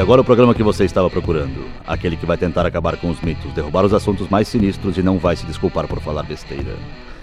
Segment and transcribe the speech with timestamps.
[0.00, 1.62] E agora o programa que você estava procurando.
[1.86, 5.18] Aquele que vai tentar acabar com os mitos, derrubar os assuntos mais sinistros e não
[5.18, 6.74] vai se desculpar por falar besteira.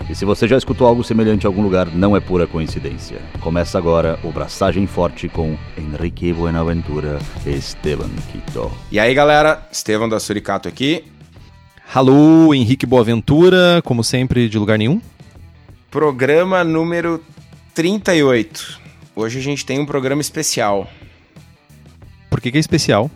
[0.08, 3.18] E se você já escutou algo semelhante em algum lugar, não é pura coincidência.
[3.40, 7.18] Começa agora o Braçagem Forte com Henrique Buenaventura
[7.48, 8.72] e Esteban Quito.
[8.92, 11.04] E aí galera, Esteban da Suricato aqui.
[11.96, 15.02] Alô, Henrique Boaventura, como sempre, de lugar nenhum.
[15.90, 17.24] Programa número
[17.74, 18.80] 38.
[19.16, 20.88] Hoje a gente tem um programa especial.
[22.38, 23.10] Por que, que é especial?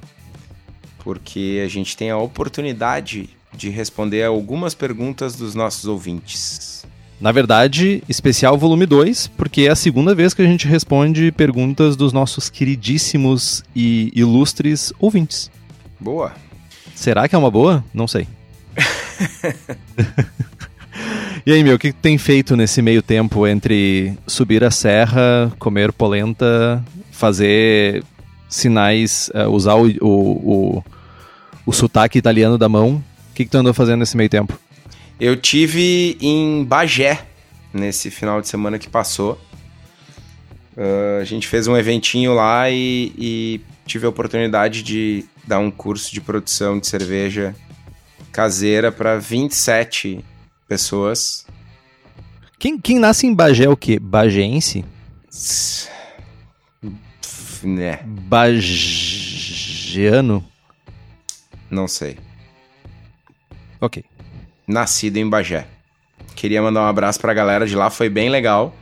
[1.03, 6.83] Porque a gente tem a oportunidade de responder algumas perguntas dos nossos ouvintes.
[7.19, 11.95] Na verdade, especial volume 2, porque é a segunda vez que a gente responde perguntas
[11.95, 15.51] dos nossos queridíssimos e ilustres ouvintes.
[15.99, 16.33] Boa.
[16.95, 17.85] Será que é uma boa?
[17.93, 18.27] Não sei.
[21.45, 25.93] e aí, meu, o que tem feito nesse meio tempo entre subir a serra, comer
[25.93, 26.83] polenta,
[27.21, 28.03] fazer
[28.51, 30.83] sinais, uh, usar o, o, o,
[31.65, 33.03] o sotaque italiano da mão?
[33.31, 34.59] O que, que tu andou fazendo nesse meio tempo?
[35.19, 37.25] Eu tive em Bagé
[37.73, 39.39] nesse final de semana que passou.
[40.75, 45.71] Uh, a gente fez um eventinho lá e, e, tive a oportunidade de dar um
[45.71, 47.55] curso de produção de cerveja
[48.31, 50.23] caseira para 27
[50.67, 51.45] pessoas.
[52.57, 53.99] Quem, quem nasce em Bagé é o quê?
[53.99, 54.85] Bagéense?
[57.63, 57.99] Né.
[58.03, 59.31] Bagiano?
[61.69, 62.17] Não sei.
[63.79, 64.03] Ok.
[64.67, 65.67] Nascido em Bagé.
[66.35, 68.75] Queria mandar um abraço pra galera de lá, foi bem legal.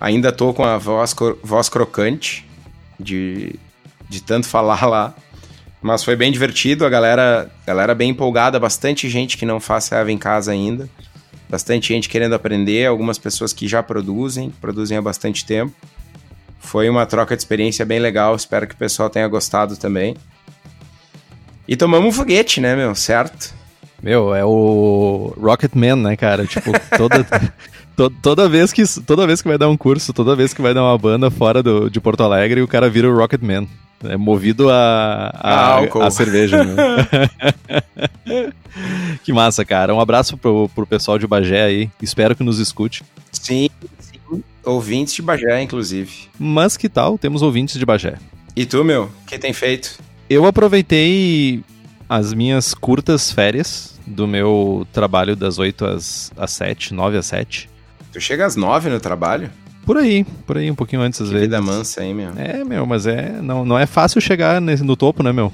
[0.00, 2.46] Ainda tô com a voz, voz crocante
[2.98, 3.54] de,
[4.08, 5.14] de tanto falar lá.
[5.80, 10.10] Mas foi bem divertido, a galera, galera bem empolgada, bastante gente que não faz serva
[10.10, 10.88] em casa ainda.
[11.48, 15.74] Bastante gente querendo aprender, algumas pessoas que já produzem, produzem há bastante tempo.
[16.58, 20.16] Foi uma troca de experiência bem legal, espero que o pessoal tenha gostado também.
[21.66, 22.94] E tomamos um foguete, né, meu?
[22.94, 23.54] Certo?
[24.02, 26.46] Meu, é o Rocketman, né, cara?
[26.46, 27.26] Tipo, toda,
[27.96, 30.72] to, toda, vez que, toda vez que vai dar um curso, toda vez que vai
[30.72, 33.68] dar uma banda fora do, de Porto Alegre, o cara vira o Rocketman.
[34.04, 36.62] É movido a, a, a, a cerveja.
[36.62, 36.76] Né?
[39.24, 39.92] que massa, cara.
[39.92, 41.90] Um abraço pro, pro pessoal de Bagé aí.
[42.00, 43.02] Espero que nos escute.
[43.32, 43.97] Sim, sim.
[44.68, 46.28] Ouvintes de Bagé, inclusive.
[46.38, 47.16] Mas que tal?
[47.16, 48.18] Temos ouvintes de Bagé.
[48.54, 49.04] E tu, meu?
[49.04, 49.98] O que tem feito?
[50.28, 51.64] Eu aproveitei
[52.06, 57.70] as minhas curtas férias do meu trabalho das 8 às, às 7, 9 às 7.
[58.12, 59.50] Tu chega às 9 no trabalho?
[59.86, 61.48] Por aí, por aí, um pouquinho antes às que vezes.
[61.48, 62.32] Vida mansa, hein, meu?
[62.36, 63.40] É, meu, mas é.
[63.40, 65.50] Não, não é fácil chegar nesse, no topo, né, meu?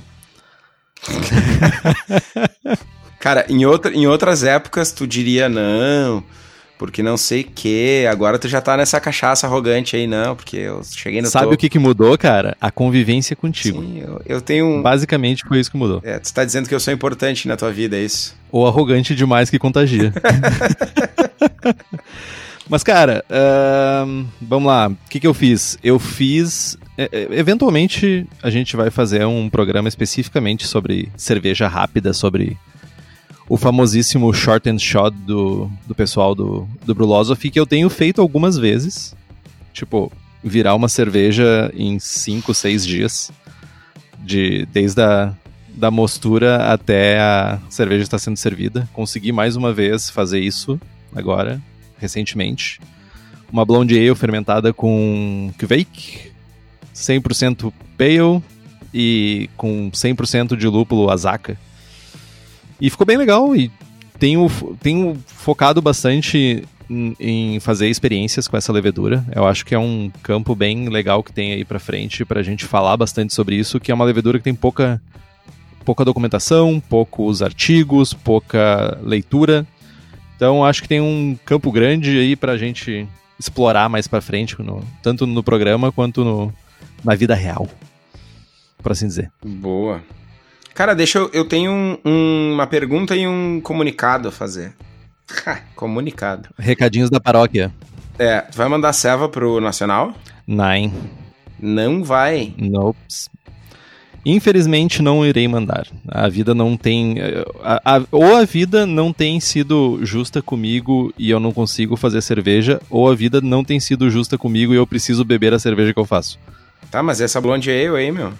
[3.20, 6.24] Cara, em, outra, em outras épocas tu diria não
[6.78, 8.06] porque não sei que.
[8.10, 11.54] Agora tu já tá nessa cachaça arrogante aí, não, porque eu cheguei no Sabe topo.
[11.54, 12.56] o que, que mudou, cara?
[12.60, 13.80] A convivência contigo.
[13.82, 14.82] Sim, eu, eu tenho um...
[14.82, 16.00] Basicamente foi isso que mudou.
[16.04, 18.36] É, tu tá dizendo que eu sou importante na tua vida, é isso?
[18.50, 20.12] Ou arrogante demais que contagia.
[22.68, 24.88] Mas, cara, uh, vamos lá.
[24.88, 25.78] O que, que eu fiz?
[25.82, 26.78] Eu fiz.
[27.30, 32.56] Eventualmente, a gente vai fazer um programa especificamente sobre cerveja rápida, sobre
[33.48, 38.20] o famosíssimo short and shot do, do pessoal do, do Brulosophy, que eu tenho feito
[38.20, 39.14] algumas vezes.
[39.72, 40.10] Tipo,
[40.42, 43.32] virar uma cerveja em 5, 6 dias.
[44.18, 45.34] De, desde a
[45.74, 48.88] da mostura até a cerveja estar sendo servida.
[48.92, 50.80] Consegui mais uma vez fazer isso
[51.14, 51.60] agora,
[51.98, 52.80] recentemente.
[53.52, 56.30] Uma blonde ale fermentada com Kveik,
[56.94, 58.42] 100% pale
[58.92, 61.58] e com 100% de lúpulo Azaka.
[62.80, 63.70] E ficou bem legal e
[64.18, 64.48] tenho,
[64.80, 69.24] tenho focado bastante em, fazer experiências com essa levedura.
[69.34, 72.64] Eu acho que é um campo bem legal que tem aí para frente pra gente
[72.64, 75.00] falar bastante sobre isso, que é uma levedura que tem pouca
[75.84, 79.66] pouca documentação, poucos artigos, pouca leitura.
[80.36, 83.06] Então acho que tem um campo grande aí pra gente
[83.38, 86.52] explorar mais para frente, no, tanto no programa quanto no,
[87.04, 87.68] na vida real,
[88.82, 89.30] por assim dizer.
[89.44, 90.02] Boa.
[90.74, 91.30] Cara, deixa eu.
[91.32, 94.72] Eu tenho um, um, uma pergunta e um comunicado a fazer.
[95.76, 96.48] comunicado.
[96.58, 97.72] Recadinhos da paróquia.
[98.18, 100.12] É, tu vai mandar serva pro Nacional?
[100.46, 100.92] Nine.
[101.60, 102.52] Não vai.
[102.58, 102.98] Nope.
[104.26, 105.86] Infelizmente não irei mandar.
[106.08, 107.16] A vida não tem.
[107.62, 112.22] A, a, ou a vida não tem sido justa comigo e eu não consigo fazer
[112.22, 115.92] cerveja, ou a vida não tem sido justa comigo e eu preciso beber a cerveja
[115.92, 116.38] que eu faço.
[116.90, 118.32] Tá, mas essa blonde é eu aí, meu.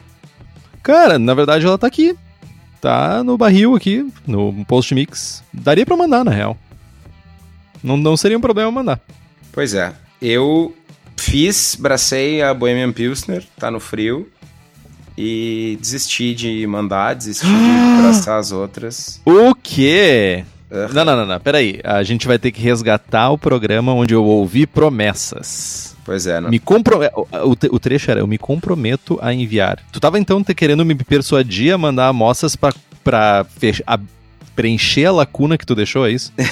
[0.83, 2.17] Cara, na verdade ela tá aqui.
[2.85, 5.43] Tá no barril aqui, no post mix.
[5.51, 6.55] Daria pra mandar, na real.
[7.83, 9.01] Não, não seria um problema mandar.
[9.51, 9.95] Pois é.
[10.21, 10.77] Eu
[11.17, 14.29] fiz, bracei a Bohemian Pilsner, tá no frio.
[15.17, 19.19] e desisti de mandar, desisti de traçar as outras.
[19.25, 20.45] O quê?
[20.93, 21.81] Não, não, não, não, peraí.
[21.83, 25.94] A gente vai ter que resgatar o programa onde eu ouvi promessas.
[26.05, 26.51] Pois é, não.
[26.51, 27.01] Me compro...
[27.43, 29.81] o, o trecho era, eu me comprometo a enviar.
[29.91, 32.73] Tu tava então querendo me persuadir a mandar amostras pra,
[33.03, 33.83] pra fech...
[33.87, 33.99] a...
[34.55, 36.33] preencher a lacuna que tu deixou, é isso?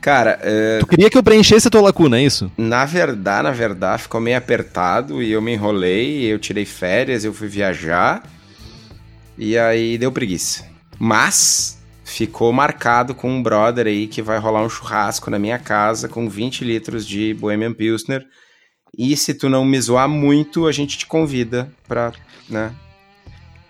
[0.00, 0.78] Cara, é...
[0.80, 2.50] Tu queria que eu preenchesse a tua lacuna, é isso?
[2.56, 7.34] Na verdade, na verdade, ficou meio apertado e eu me enrolei, eu tirei férias, eu
[7.34, 8.22] fui viajar
[9.36, 10.64] e aí deu preguiça.
[10.98, 11.77] Mas
[12.08, 16.28] ficou marcado com um brother aí que vai rolar um churrasco na minha casa com
[16.28, 18.24] 20 litros de Bohemian Pilsner.
[18.96, 22.12] E se tu não me zoar muito, a gente te convida pra,
[22.48, 22.72] né?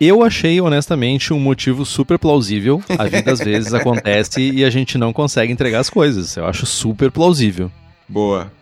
[0.00, 2.81] Eu achei, honestamente, um motivo super plausível.
[2.96, 6.37] A vida às vezes acontece e a gente não consegue entregar as coisas.
[6.37, 7.70] Eu acho super plausível.
[8.08, 8.52] Boa.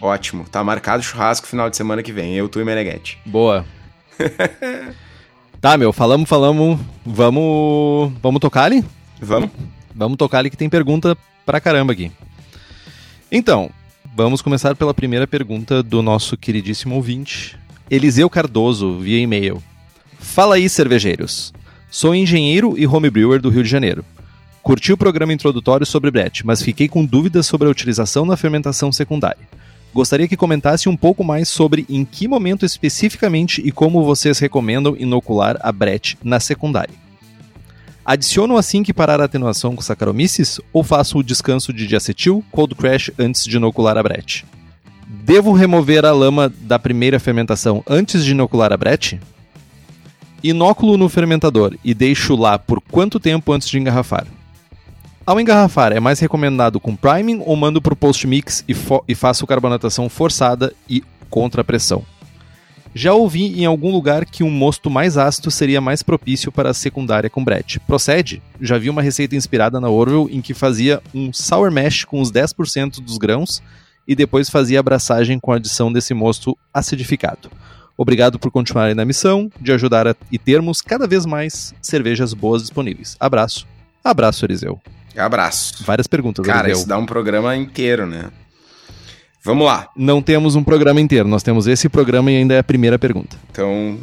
[0.00, 0.44] Ótimo.
[0.48, 2.34] Tá marcado churrasco final de semana que vem.
[2.36, 3.18] Eu, tu e Meneghete.
[3.26, 3.66] Boa.
[5.62, 6.78] tá, meu, falamos, falamos.
[7.06, 8.12] Vamos.
[8.20, 8.84] Vamos tocar ali?
[9.20, 9.48] Vamos.
[9.94, 11.16] Vamos tocar ali que tem pergunta
[11.46, 12.10] pra caramba aqui.
[13.30, 13.70] Então,
[14.14, 17.56] vamos começar pela primeira pergunta do nosso queridíssimo ouvinte,
[17.88, 19.62] Eliseu Cardoso, via e-mail.
[20.18, 21.52] Fala aí, cervejeiros.
[21.90, 24.04] Sou engenheiro e homebrewer do Rio de Janeiro.
[24.62, 28.90] Curti o programa introdutório sobre Brett, mas fiquei com dúvidas sobre a utilização na fermentação
[28.90, 29.48] secundária.
[29.94, 34.96] Gostaria que comentasse um pouco mais sobre em que momento especificamente e como vocês recomendam
[34.98, 36.94] inocular a Brett na secundária.
[38.04, 42.74] Adiciono assim que parar a atenuação com Saccharomyces ou faço o descanso de diacetil, cold
[42.74, 44.44] crash antes de inocular a Brett?
[45.06, 49.20] Devo remover a lama da primeira fermentação antes de inocular a Brett?
[50.42, 54.26] Inóculo no fermentador e deixo lá por quanto tempo antes de engarrafar?
[55.24, 58.74] Ao engarrafar, é mais recomendado com priming ou mando para o post-mix e,
[59.06, 62.04] e faço carbonatação forçada e contra pressão?
[62.92, 66.74] Já ouvi em algum lugar que um mosto mais ácido seria mais propício para a
[66.74, 67.78] secundária com Brett.
[67.80, 68.42] Procede?
[68.60, 72.32] Já vi uma receita inspirada na Orville em que fazia um sour mash com os
[72.32, 73.62] 10% dos grãos
[74.06, 77.48] e depois fazia abraçagem com a adição desse mosto acidificado.
[77.96, 83.16] Obrigado por continuarem na missão de ajudar e termos cada vez mais cervejas boas disponíveis.
[83.20, 83.66] Abraço.
[84.02, 84.80] Abraço, Eliseu.
[85.16, 85.84] Abraço.
[85.84, 86.80] Várias perguntas, Cara, Eliseu.
[86.80, 88.30] isso dá um programa inteiro, né?
[89.44, 89.88] Vamos lá.
[89.96, 93.36] Não temos um programa inteiro, nós temos esse programa e ainda é a primeira pergunta.
[93.50, 93.98] Então,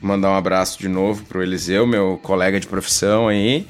[0.00, 3.66] mandar um abraço de novo pro Eliseu, meu colega de profissão aí.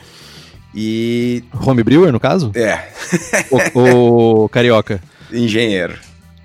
[0.75, 1.43] E.
[1.67, 2.53] Homebrewer, no caso?
[2.55, 2.89] É.
[3.75, 5.01] o, o Carioca.
[5.33, 5.99] Engenheiro.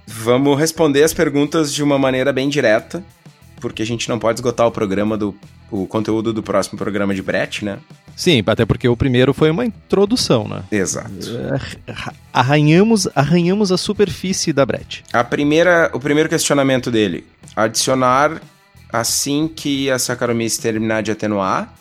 [0.07, 3.03] Vamos responder as perguntas de uma maneira bem direta,
[3.59, 5.35] porque a gente não pode esgotar o programa do
[5.69, 7.79] o conteúdo do próximo programa de Brett, né?
[8.15, 10.63] Sim, até porque o primeiro foi uma introdução, né?
[10.71, 11.09] Exato.
[12.31, 15.03] Arranhamos, arranhamos a superfície da Brett.
[15.11, 17.25] A primeira, o primeiro questionamento dele:
[17.55, 18.41] adicionar
[18.91, 21.73] assim que a Saccharomyces terminar de atenuar,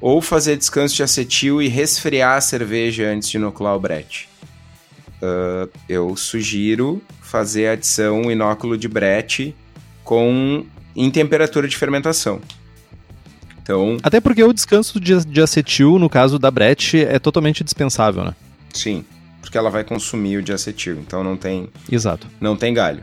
[0.00, 4.28] ou fazer descanso de acetil e resfriar a cerveja antes de inocular o Brett?
[5.22, 9.54] Uh, eu sugiro fazer a adição inóculo de Brett
[10.02, 10.64] com
[10.96, 12.40] em temperatura de fermentação.
[13.62, 18.24] Então, Até porque o descanso de, de acetil, no caso da Brett, é totalmente dispensável,
[18.24, 18.34] né?
[18.72, 19.04] sim,
[19.40, 22.26] porque ela vai consumir o diacetil, então não tem Exato.
[22.40, 23.02] não tem galho.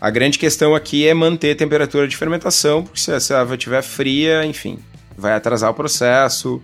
[0.00, 3.82] A grande questão aqui é manter a temperatura de fermentação, porque se a água estiver
[3.82, 4.78] fria, enfim,
[5.16, 6.62] vai atrasar o processo,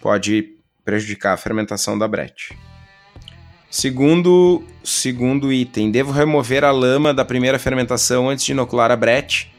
[0.00, 0.50] pode
[0.84, 2.56] prejudicar a fermentação da Brett.
[3.70, 9.52] Segundo, segundo item, devo remover a lama da primeira fermentação antes de inocular a Brett?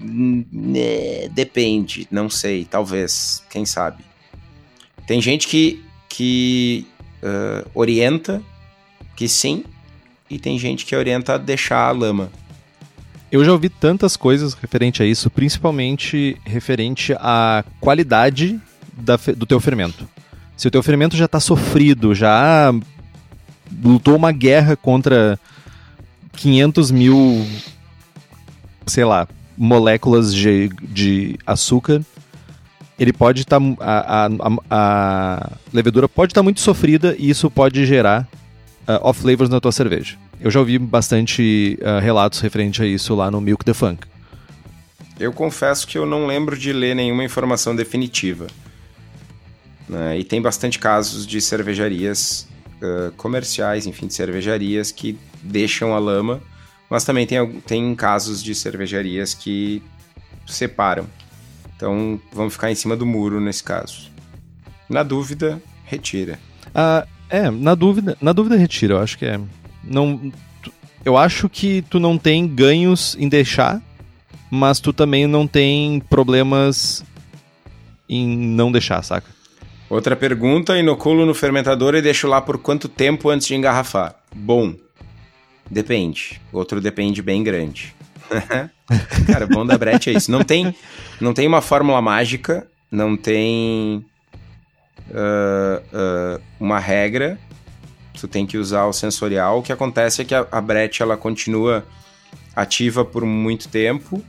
[0.00, 4.04] Né, depende, não sei, talvez, quem sabe.
[5.06, 6.86] Tem gente que, que
[7.22, 8.42] uh, orienta
[9.16, 9.64] que sim,
[10.30, 12.30] e tem gente que orienta a deixar a lama.
[13.30, 18.60] Eu já ouvi tantas coisas referente a isso, principalmente referente à qualidade
[18.92, 20.08] da, do teu fermento.
[20.56, 22.72] Se o teu fermento já está sofrido, já
[23.82, 25.38] lutou uma guerra contra
[26.32, 27.46] 500 mil,
[28.86, 29.28] sei lá,
[29.58, 32.02] moléculas de, de açúcar,
[32.98, 33.60] ele pode estar.
[33.60, 34.30] Tá, a, a,
[34.70, 38.28] a, levedura pode estar tá muito sofrida e isso pode gerar
[38.86, 40.16] uh, off-flavors na tua cerveja.
[40.40, 44.06] Eu já ouvi bastante uh, relatos referente a isso lá no Milk the Funk.
[45.18, 48.46] Eu confesso que eu não lembro de ler nenhuma informação definitiva.
[49.88, 50.20] Né?
[50.20, 52.48] E tem bastante casos de cervejarias
[52.80, 56.40] uh, comerciais, enfim, de cervejarias que deixam a lama,
[56.88, 59.82] mas também tem, tem casos de cervejarias que
[60.46, 61.06] separam.
[61.76, 64.10] Então vamos ficar em cima do muro nesse caso.
[64.88, 66.38] Na dúvida, retira.
[66.74, 69.38] Ah, é, na dúvida, na dúvida retira, eu acho que é.
[69.84, 70.72] Não, tu,
[71.04, 73.82] eu acho que tu não tem ganhos em deixar,
[74.50, 77.04] mas tu também não tem problemas
[78.08, 79.28] em não deixar, saca?
[79.90, 84.14] Outra pergunta, inoculo no fermentador e deixo lá por quanto tempo antes de engarrafar?
[84.34, 84.74] Bom,
[85.70, 86.40] depende.
[86.52, 87.94] Outro depende bem grande.
[89.26, 90.30] Cara, o bom da Brett é isso.
[90.30, 90.74] Não tem,
[91.20, 94.04] não tem uma fórmula mágica, não tem
[95.10, 97.38] uh, uh, uma regra.
[98.18, 99.58] Tu tem que usar o sensorial.
[99.58, 101.86] O que acontece é que a, a Brett ela continua
[102.54, 104.22] ativa por muito tempo.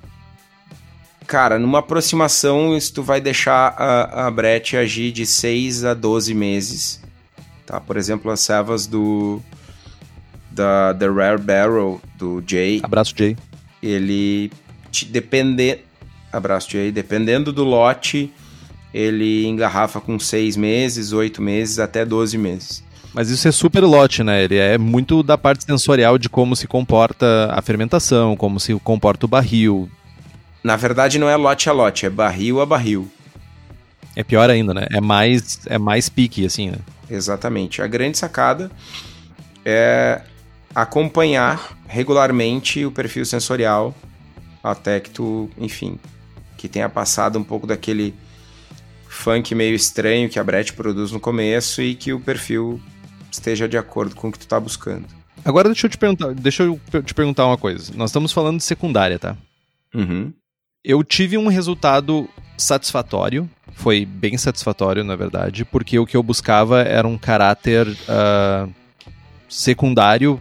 [1.25, 6.33] Cara, numa aproximação, se tu vai deixar a, a Brett agir de 6 a 12
[6.33, 7.01] meses.
[7.65, 7.79] Tá?
[7.79, 9.41] Por exemplo, as servas do
[10.51, 12.79] da The Rare Barrel do Jay.
[12.83, 13.37] Abraço, Jay.
[13.81, 14.51] Ele
[14.91, 15.85] te depender.
[16.31, 16.91] Abraço, Jay.
[16.91, 18.31] Dependendo do lote,
[18.93, 22.83] ele engarrafa com 6 meses, 8 meses, até 12 meses.
[23.13, 24.43] Mas isso é super lote, né?
[24.43, 29.25] Ele é muito da parte sensorial de como se comporta a fermentação, como se comporta
[29.25, 29.89] o barril.
[30.63, 33.09] Na verdade, não é lote a lote, é barril a barril.
[34.15, 34.85] É pior ainda, né?
[34.91, 36.77] É mais, é mais pique, assim, né?
[37.09, 37.81] Exatamente.
[37.81, 38.69] A grande sacada
[39.65, 40.21] é
[40.81, 43.95] acompanhar regularmente o perfil sensorial
[44.63, 45.97] até que tu, enfim,
[46.57, 48.13] que tenha passado um pouco daquele
[49.07, 52.81] funk meio estranho que a Brett produz no começo e que o perfil
[53.31, 55.05] esteja de acordo com o que tu tá buscando.
[55.43, 57.93] Agora deixa eu te perguntar, deixa eu te perguntar uma coisa.
[57.95, 59.37] Nós estamos falando de secundária, tá?
[59.93, 60.33] Uhum.
[60.83, 66.81] Eu tive um resultado satisfatório, foi bem satisfatório, na verdade, porque o que eu buscava
[66.81, 68.69] era um caráter uh,
[69.47, 70.39] secundário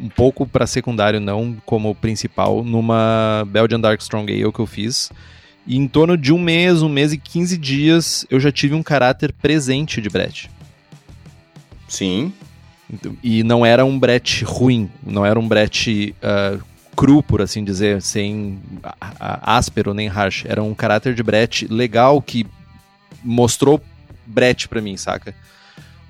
[0.00, 5.10] um pouco para secundário, não como principal, numa Belgian Dark Strong Ale que eu fiz.
[5.66, 8.82] E em torno de um mês, um mês e 15 dias, eu já tive um
[8.82, 10.50] caráter presente de Brett.
[11.86, 12.32] Sim.
[12.92, 16.60] Então, e não era um Brett ruim, não era um Brett uh,
[16.96, 18.58] cru, por assim dizer, sem
[19.20, 20.44] áspero nem harsh.
[20.46, 22.46] Era um caráter de Brett legal que
[23.22, 23.80] mostrou
[24.26, 25.34] Brett para mim, saca?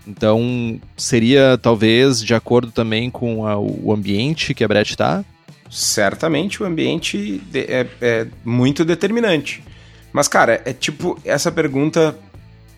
[0.06, 5.24] Então, seria talvez de acordo também com a, o ambiente que a Brett está?
[5.70, 9.62] Certamente o ambiente é, é muito determinante.
[10.12, 12.18] Mas, cara, é tipo, essa pergunta,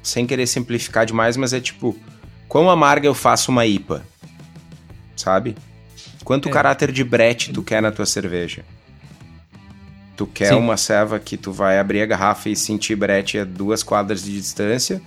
[0.02, 1.96] sem querer simplificar demais, mas é tipo,
[2.48, 4.04] quão amarga eu faço uma IPA?
[5.16, 5.56] Sabe?
[6.24, 6.52] Quanto é.
[6.52, 8.64] caráter de brete tu quer na tua cerveja?
[10.16, 10.56] Tu quer Sim.
[10.56, 14.32] uma ceva que tu vai abrir a garrafa e sentir brete a duas quadras de
[14.32, 15.00] distância?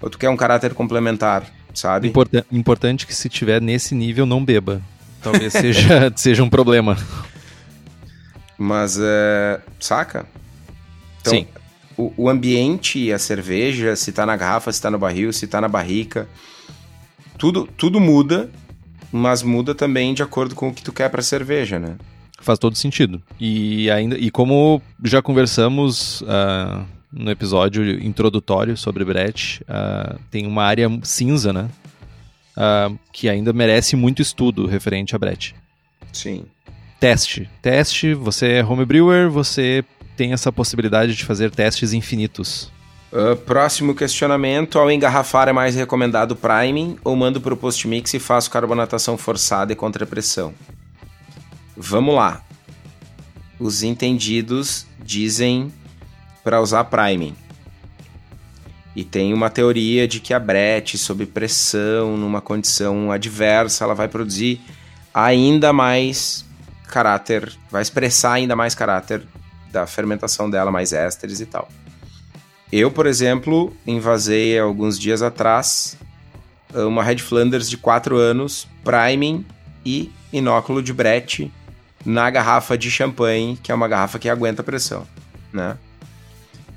[0.00, 1.57] Ou tu quer um caráter complementar?
[1.74, 2.08] Sabe?
[2.08, 4.82] Importa importante que se tiver nesse nível, não beba.
[5.22, 6.96] Talvez seja, seja um problema.
[8.56, 10.26] Mas, é, saca?
[11.20, 11.46] Então, Sim.
[11.96, 15.60] O, o ambiente, a cerveja, se tá na garrafa, se tá no barril, se tá
[15.60, 16.28] na barrica,
[17.36, 18.50] tudo, tudo muda,
[19.10, 21.96] mas muda também de acordo com o que tu quer pra cerveja, né?
[22.40, 23.20] Faz todo sentido.
[23.38, 30.64] E ainda e como já conversamos uh, no episódio introdutório sobre Brett, uh, tem uma
[30.64, 31.68] área cinza, né?
[32.56, 35.54] Uh, que ainda merece muito estudo referente a Brett.
[36.12, 36.44] Sim.
[37.00, 37.48] Teste.
[37.62, 39.84] Teste, você é homebrewer, você
[40.16, 42.70] tem essa possibilidade de fazer testes infinitos.
[43.12, 48.18] Uh, próximo questionamento: ao engarrafar é mais recomendado priming ou mando para o post-mix e
[48.18, 50.52] faço carbonatação forçada e contrapressão?
[51.76, 52.42] Vamos lá.
[53.58, 55.72] Os entendidos dizem
[56.48, 57.36] para usar priming.
[58.96, 64.08] E tem uma teoria de que a Brett, sob pressão, numa condição adversa, ela vai
[64.08, 64.58] produzir
[65.12, 66.46] ainda mais
[66.86, 69.22] caráter, vai expressar ainda mais caráter
[69.70, 71.68] da fermentação dela, mais ésteres e tal.
[72.72, 75.98] Eu, por exemplo, invasei alguns dias atrás
[76.72, 79.44] uma Red Flanders de 4 anos, priming
[79.84, 81.52] e inóculo de Brett
[82.06, 85.06] na garrafa de champanhe, que é uma garrafa que aguenta pressão,
[85.52, 85.76] né?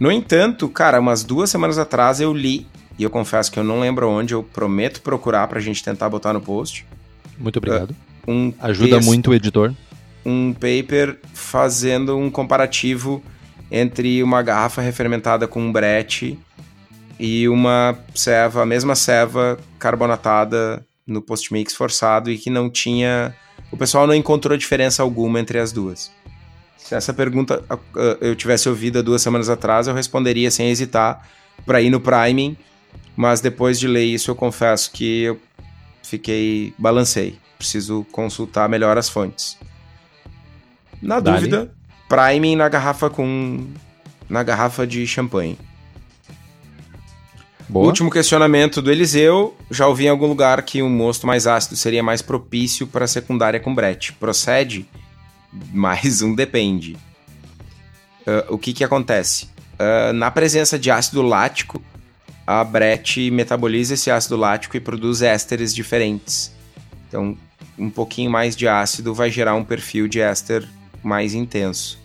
[0.02, 2.66] No entanto, cara, umas duas semanas atrás eu li,
[2.98, 6.34] e eu confesso que eu não lembro onde, eu prometo procurar pra gente tentar botar
[6.34, 6.88] no post.
[7.38, 7.92] Muito obrigado.
[8.26, 9.72] Uh, um Ajuda texto, muito o editor.
[10.26, 13.22] Um paper fazendo um comparativo
[13.70, 16.40] entre uma garrafa refermentada com um brete
[17.20, 23.36] e uma ceva, a mesma ceva carbonatada no post-mix forçado e que não tinha.
[23.72, 26.12] O pessoal não encontrou diferença alguma entre as duas.
[26.84, 27.64] Se essa pergunta
[28.20, 31.28] eu tivesse ouvido há duas semanas atrás, eu responderia sem hesitar
[31.66, 32.58] para ir no priming,
[33.16, 35.40] mas depois de ler isso, eu confesso que eu
[36.04, 37.40] fiquei balancei.
[37.58, 39.58] Preciso consultar melhor as fontes.
[41.02, 41.38] Na Dali.
[41.38, 41.72] dúvida,
[42.10, 43.68] priming na garrafa com
[44.30, 45.58] na garrafa de champanhe.
[47.70, 47.86] Boa.
[47.86, 49.56] Último questionamento do Eliseu.
[49.70, 53.60] Já ouvi em algum lugar que um mosto mais ácido seria mais propício para secundária
[53.62, 54.12] com brete.
[54.14, 54.86] Procede?
[55.74, 56.98] Mais um depende.
[58.22, 59.50] Uh, o que que acontece?
[59.80, 61.82] Uh, na presença de ácido lático,
[62.46, 66.52] a Brett metaboliza esse ácido lático e produz ésteres diferentes.
[67.08, 67.38] Então,
[67.78, 70.68] um pouquinho mais de ácido vai gerar um perfil de éster
[71.04, 72.00] mais intenso.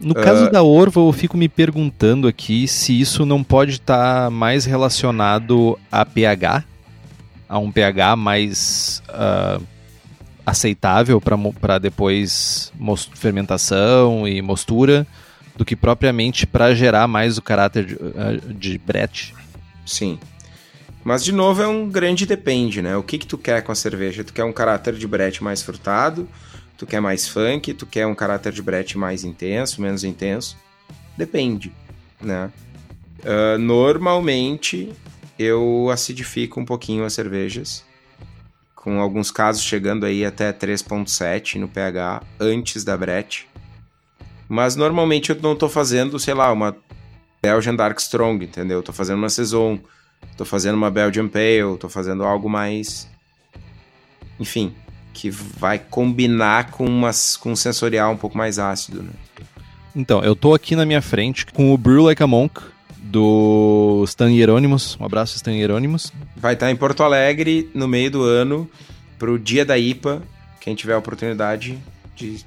[0.00, 4.24] No caso uh, da Orva, eu fico me perguntando aqui se isso não pode estar
[4.24, 6.64] tá mais relacionado a pH,
[7.48, 9.62] a um pH mais uh,
[10.44, 11.20] aceitável
[11.60, 12.72] para depois
[13.14, 15.06] fermentação e mostura,
[15.56, 19.34] do que propriamente para gerar mais o caráter de, uh, de brete.
[19.84, 20.18] Sim.
[21.02, 22.96] Mas, de novo, é um grande depende, né?
[22.96, 24.22] O que, que tu quer com a cerveja?
[24.22, 26.28] Tu quer um caráter de brete mais frutado?
[26.76, 27.74] Tu quer mais funk?
[27.74, 30.56] Tu quer um caráter de brete mais intenso, menos intenso?
[31.16, 31.72] Depende,
[32.20, 32.50] né?
[33.20, 34.92] Uh, normalmente,
[35.38, 37.84] eu acidifico um pouquinho as cervejas,
[38.82, 43.46] com alguns casos chegando aí até 3.7 no pH antes da brete.
[44.48, 46.74] Mas normalmente eu não tô fazendo, sei lá, uma
[47.42, 48.82] Belgian Dark Strong, entendeu?
[48.82, 49.78] Tô fazendo uma Saison,
[50.34, 53.06] tô fazendo uma Belgian Pale, tô fazendo algo mais.
[54.40, 54.74] Enfim,
[55.12, 59.12] que vai combinar com, umas, com um sensorial um pouco mais ácido, né?
[59.94, 62.62] Então, eu tô aqui na minha frente com o Brew Like a Monk,
[63.02, 64.96] do Stan Hieronymus.
[65.00, 66.12] Um abraço, Stan Hieronymus.
[66.36, 68.68] Vai estar em Porto Alegre no meio do ano,
[69.18, 70.22] pro dia da IPA.
[70.60, 71.78] Quem tiver a oportunidade
[72.14, 72.44] de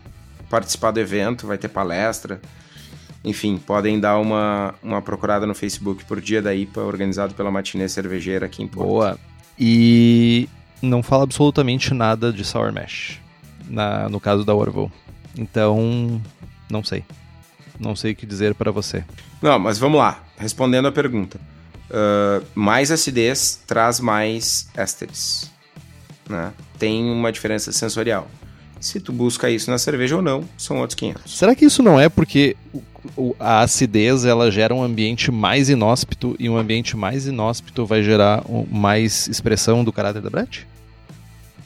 [0.50, 2.40] participar do evento, vai ter palestra,
[3.24, 7.88] enfim, podem dar uma, uma procurada no Facebook por Dia da IPA, organizado pela Matinê
[7.88, 8.88] Cervejeira aqui em Porto.
[8.88, 9.20] Boa.
[9.58, 10.50] E
[10.82, 13.20] não fala absolutamente nada de Sour Mash,
[13.70, 14.92] na, no caso da Orville.
[15.38, 16.22] Então,
[16.70, 17.06] não sei.
[17.80, 19.06] Não sei o que dizer para você.
[19.44, 20.24] Não, mas vamos lá.
[20.38, 21.38] Respondendo a pergunta.
[21.90, 25.52] Uh, mais acidez traz mais ésteres.
[26.30, 26.54] Né?
[26.80, 28.32] Tem uma diferença sensorial.
[28.80, 31.38] Se tu busca isso na cerveja ou não, são outros 500.
[31.38, 32.56] Será que isso não é porque
[33.38, 38.44] a acidez ela gera um ambiente mais inóspito e um ambiente mais inóspito vai gerar
[38.72, 40.66] mais expressão do caráter da Brett?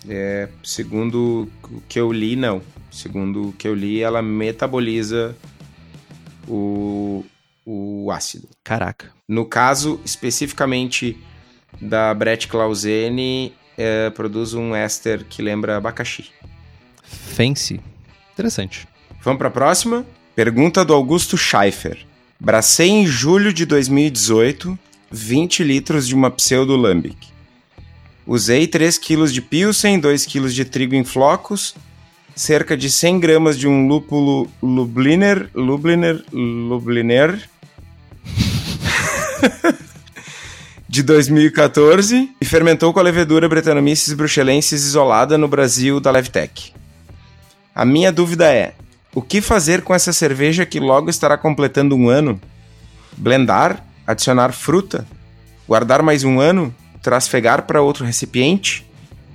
[0.10, 2.60] É, segundo o que eu li, não.
[2.92, 5.36] Segundo o que eu li, ela metaboliza
[6.48, 7.24] o,
[7.70, 8.48] o ácido.
[8.64, 9.12] Caraca.
[9.28, 11.18] No caso, especificamente
[11.82, 16.32] da Brett Clausene, é, produz um éster que lembra abacaxi.
[17.04, 17.82] Fancy.
[18.34, 18.88] Interessante.
[19.22, 20.06] Vamos para a próxima?
[20.34, 22.06] Pergunta do Augusto Schaeffer.
[22.40, 24.80] Bracei em julho de 2018
[25.12, 27.18] 20 litros de uma pseudo lambic.
[28.26, 31.76] Usei 3 kg de Pilsen, 2 kg de trigo em flocos,
[32.36, 37.50] cerca de 100 gramas de um lúpulo Lubliner, Lubliner, Lubliner
[40.88, 46.74] de 2014 e fermentou com a levedura Brettanomyces bruxelensis isolada no Brasil da Levtech.
[47.76, 48.74] A minha dúvida é:
[49.14, 52.40] o que fazer com essa cerveja que logo estará completando um ano?
[53.16, 53.84] Blendar?
[54.06, 55.06] Adicionar fruta?
[55.68, 56.74] Guardar mais um ano?
[57.02, 58.86] Trasfegar para outro recipiente?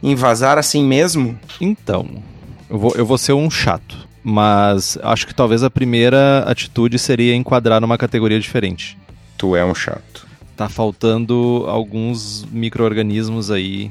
[0.02, 1.38] Invasar assim mesmo?
[1.60, 2.22] Então,
[2.68, 7.34] eu vou, eu vou ser um chato, mas acho que talvez a primeira atitude seria
[7.34, 8.96] enquadrar numa categoria diferente.
[9.42, 10.24] Tu é um chato.
[10.56, 13.90] Tá faltando alguns micro-organismos aí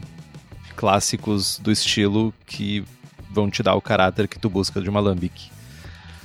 [0.78, 2.86] clássicos do estilo que
[3.30, 5.52] vão te dar o caráter que tu busca de uma lambic.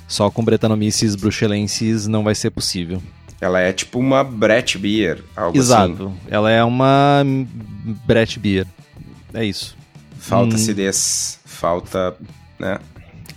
[0.07, 3.03] Só com Brettanomyces bruxelensis não vai ser possível.
[3.41, 5.91] Ela é tipo uma Brett Beer, algo Exato.
[5.91, 6.03] assim.
[6.03, 6.13] Exato.
[6.29, 7.21] Ela é uma
[8.05, 8.65] Brett Beer.
[9.33, 9.75] É isso.
[10.17, 10.55] Falta hum.
[10.55, 12.15] acidez, falta,
[12.57, 12.79] né?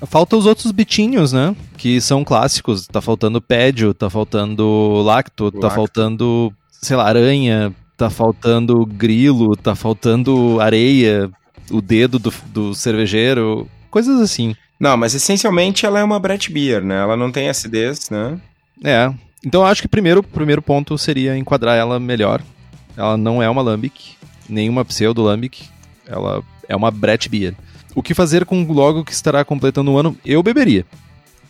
[0.06, 1.54] Falta os outros bitinhos, né?
[1.76, 2.86] Que são clássicos.
[2.86, 9.54] Tá faltando pédio, tá faltando lacto, lacto, tá faltando, sei lá, aranha, tá faltando grilo,
[9.56, 11.30] tá faltando areia,
[11.70, 14.54] o dedo do, do cervejeiro, coisas assim.
[14.78, 17.02] Não, mas essencialmente ela é uma Brett Beer, né?
[17.02, 18.40] Ela não tem acidez, né?
[18.82, 19.12] É.
[19.44, 22.42] Então eu acho que primeiro, o primeiro ponto seria enquadrar ela melhor.
[22.96, 24.16] Ela não é uma Lambic,
[24.48, 25.68] nem uma pseudo Lambic.
[26.06, 27.54] Ela é uma Brett Beer.
[27.94, 30.16] O que fazer com logo que estará completando o um ano?
[30.24, 30.87] Eu beberia.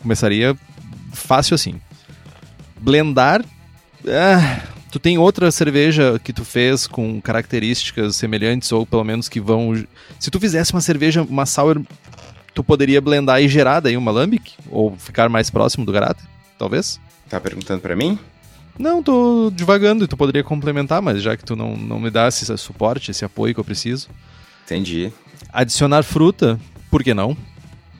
[0.01, 0.57] Começaria
[1.13, 1.79] fácil assim.
[2.79, 3.45] Blendar.
[4.07, 9.39] Ah, tu tem outra cerveja que tu fez com características semelhantes, ou pelo menos que
[9.39, 9.73] vão.
[10.19, 11.81] Se tu fizesse uma cerveja, uma sour
[12.53, 14.53] tu poderia blendar e gerar daí uma lambic?
[14.69, 16.23] Ou ficar mais próximo do caráter,
[16.57, 16.99] talvez?
[17.29, 18.19] Tá perguntando para mim?
[18.77, 22.27] Não, tô devagando e tu poderia complementar, mas já que tu não, não me dá
[22.27, 24.09] esse suporte, esse apoio que eu preciso.
[24.65, 25.11] Entendi.
[25.51, 27.35] Adicionar fruta, por que não?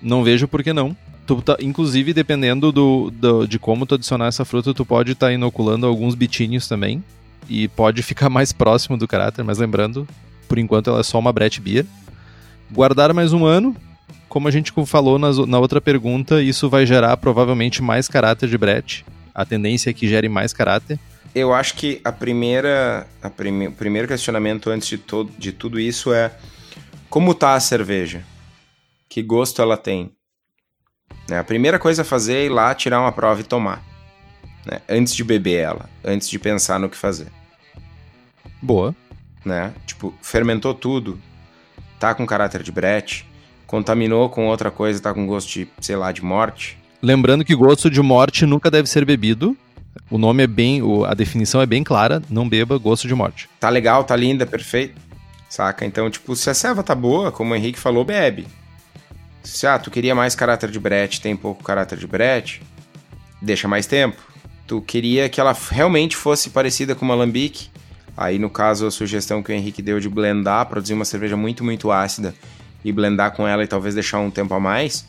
[0.02, 0.96] Não vejo por que não.
[1.28, 5.28] Tu tá, inclusive, dependendo do, do, de como tu adicionar essa fruta, tu pode estar
[5.28, 7.04] tá inoculando alguns bitinhos também.
[7.50, 10.08] E pode ficar mais próximo do caráter, mas lembrando,
[10.48, 11.86] por enquanto ela é só uma Brett Beer.
[12.72, 13.76] Guardar mais um ano,
[14.32, 18.58] como a gente falou nas, na outra pergunta, isso vai gerar provavelmente mais caráter de
[18.58, 19.06] brete.
[19.36, 20.98] A tendência é que gere mais caráter.
[21.34, 25.80] Eu acho que a primeira, a prime, o primeiro questionamento antes de, todo, de tudo
[25.80, 26.32] isso é
[27.10, 28.24] como tá a cerveja?
[29.10, 30.12] Que gosto ela tem?
[31.30, 31.40] Né?
[31.40, 33.84] A primeira coisa a fazer é ir lá, tirar uma prova e tomar.
[34.66, 34.80] Né?
[34.90, 37.28] Antes de beber ela, antes de pensar no que fazer.
[38.62, 38.96] Boa.
[39.46, 39.74] Né?
[39.86, 41.20] Tipo, fermentou tudo,
[42.00, 43.26] tá com caráter de brete,
[43.66, 46.78] contaminou com outra coisa, tá com gosto de, sei lá, de morte.
[47.02, 49.58] Lembrando que gosto de morte nunca deve ser bebido.
[50.10, 53.50] O nome é bem, a definição é bem clara, não beba gosto de morte.
[53.60, 55.00] Tá legal, tá linda, perfeito.
[55.50, 55.86] Saca?
[55.86, 58.48] Então, tipo, se a ceva tá boa, como o Henrique falou, bebe.
[59.44, 62.62] Se ah, tu queria mais caráter de brete, tem pouco caráter de brete,
[63.42, 64.22] deixa mais tempo.
[64.68, 67.70] Tu queria que ela realmente fosse parecida com uma lambique,
[68.16, 71.64] aí no caso a sugestão que o Henrique deu de blendar, produzir uma cerveja muito,
[71.64, 72.34] muito ácida,
[72.84, 75.06] e blendar com ela e talvez deixar um tempo a mais,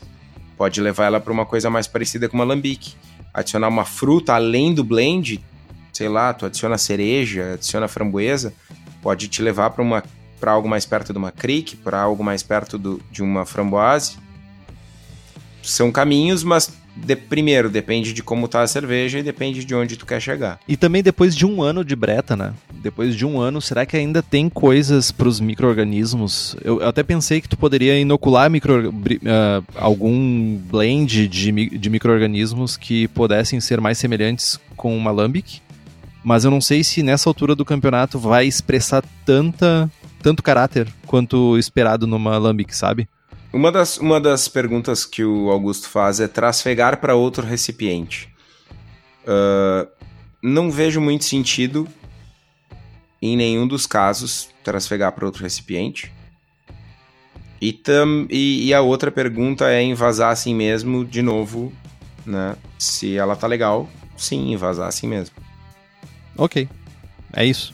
[0.57, 2.95] pode levar ela para uma coisa mais parecida com uma lambique.
[3.33, 5.43] Adicionar uma fruta além do blend,
[5.91, 8.53] sei lá, tu adiciona cereja, adiciona framboesa,
[9.01, 10.03] pode te levar para uma
[10.39, 14.17] para algo mais perto de uma crique, para algo mais perto do, de uma framboise.
[15.63, 19.97] São caminhos, mas de, primeiro, depende de como tá a cerveja e depende de onde
[19.97, 20.59] tu quer chegar.
[20.67, 22.53] E também depois de um ano de breta, né?
[22.71, 26.55] Depois de um ano, será que ainda tem coisas para os micro-organismos?
[26.63, 28.93] Eu, eu, até pensei que tu poderia inocular micro, uh,
[29.75, 35.61] algum blend de, de micro-organismos que pudessem ser mais semelhantes com uma lambic,
[36.23, 41.57] mas eu não sei se nessa altura do campeonato vai expressar tanta, tanto caráter quanto
[41.57, 43.07] esperado numa lambic, sabe?
[43.53, 48.27] Uma das, uma das perguntas que o Augusto faz é trasfegar para outro recipiente.
[49.23, 49.87] Uh,
[50.41, 51.87] não vejo muito sentido
[53.21, 56.11] em nenhum dos casos trasfegar para outro recipiente.
[57.61, 61.71] E, tam, e, e, a outra pergunta é envasar assim mesmo, de novo,
[62.25, 62.57] né?
[62.77, 63.87] Se ela tá legal,
[64.17, 65.35] sim, envasar assim mesmo.
[66.35, 66.67] Ok,
[67.31, 67.73] é isso.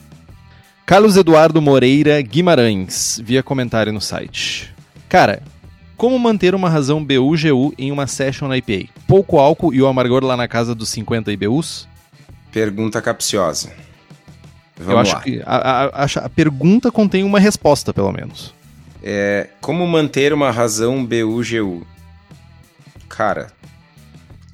[0.85, 4.75] Carlos Eduardo Moreira Guimarães, via comentário no site.
[5.07, 5.41] Cara,
[5.99, 8.89] como manter uma razão BU-GU em uma session IPA?
[9.05, 11.89] Pouco álcool e o amargor lá na casa dos 50 IBUs?
[12.53, 13.69] Pergunta capciosa.
[14.77, 15.21] Vamos Eu acho lá.
[15.21, 18.55] que a, a, a, pergunta contém uma resposta, pelo menos.
[19.03, 21.85] É, como manter uma razão BU-GU?
[23.09, 23.51] Cara,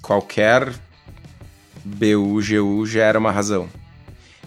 [0.02, 0.74] qualquer
[1.84, 3.70] BU-GU gera uma razão.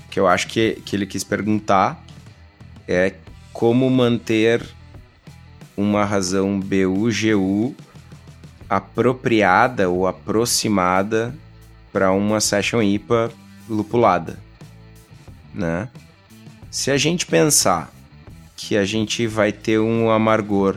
[0.04, 2.04] O que eu acho que, que ele quis perguntar
[2.88, 3.14] é
[3.52, 4.77] como manter
[5.78, 7.72] uma razão BU-GU
[8.68, 11.32] apropriada ou aproximada
[11.92, 13.30] para uma session IPA
[13.70, 14.40] lupulada,
[15.54, 15.88] né?
[16.68, 17.92] Se a gente pensar
[18.56, 20.74] que a gente vai ter um amargor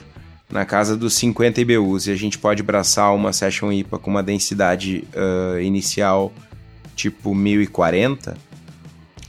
[0.48, 4.22] na casa dos 50 IBUs e a gente pode braçar uma session IPA com uma
[4.22, 6.32] densidade uh, inicial
[6.96, 8.38] tipo 1040,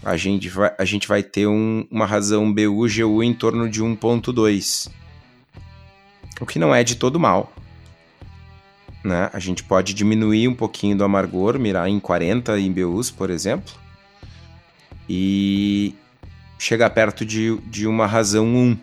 [0.05, 4.91] a gente vai, a gente vai ter um, uma razão BU-GU em torno de 1.2
[6.42, 7.52] o que não é de todo mal.
[9.05, 9.31] Né?
[9.33, 13.72] A gente pode diminuir um pouquinho do amargor, mirar em 40 IBUs, por exemplo,
[15.09, 15.94] e
[16.59, 18.76] chegar perto de, de uma razão 1.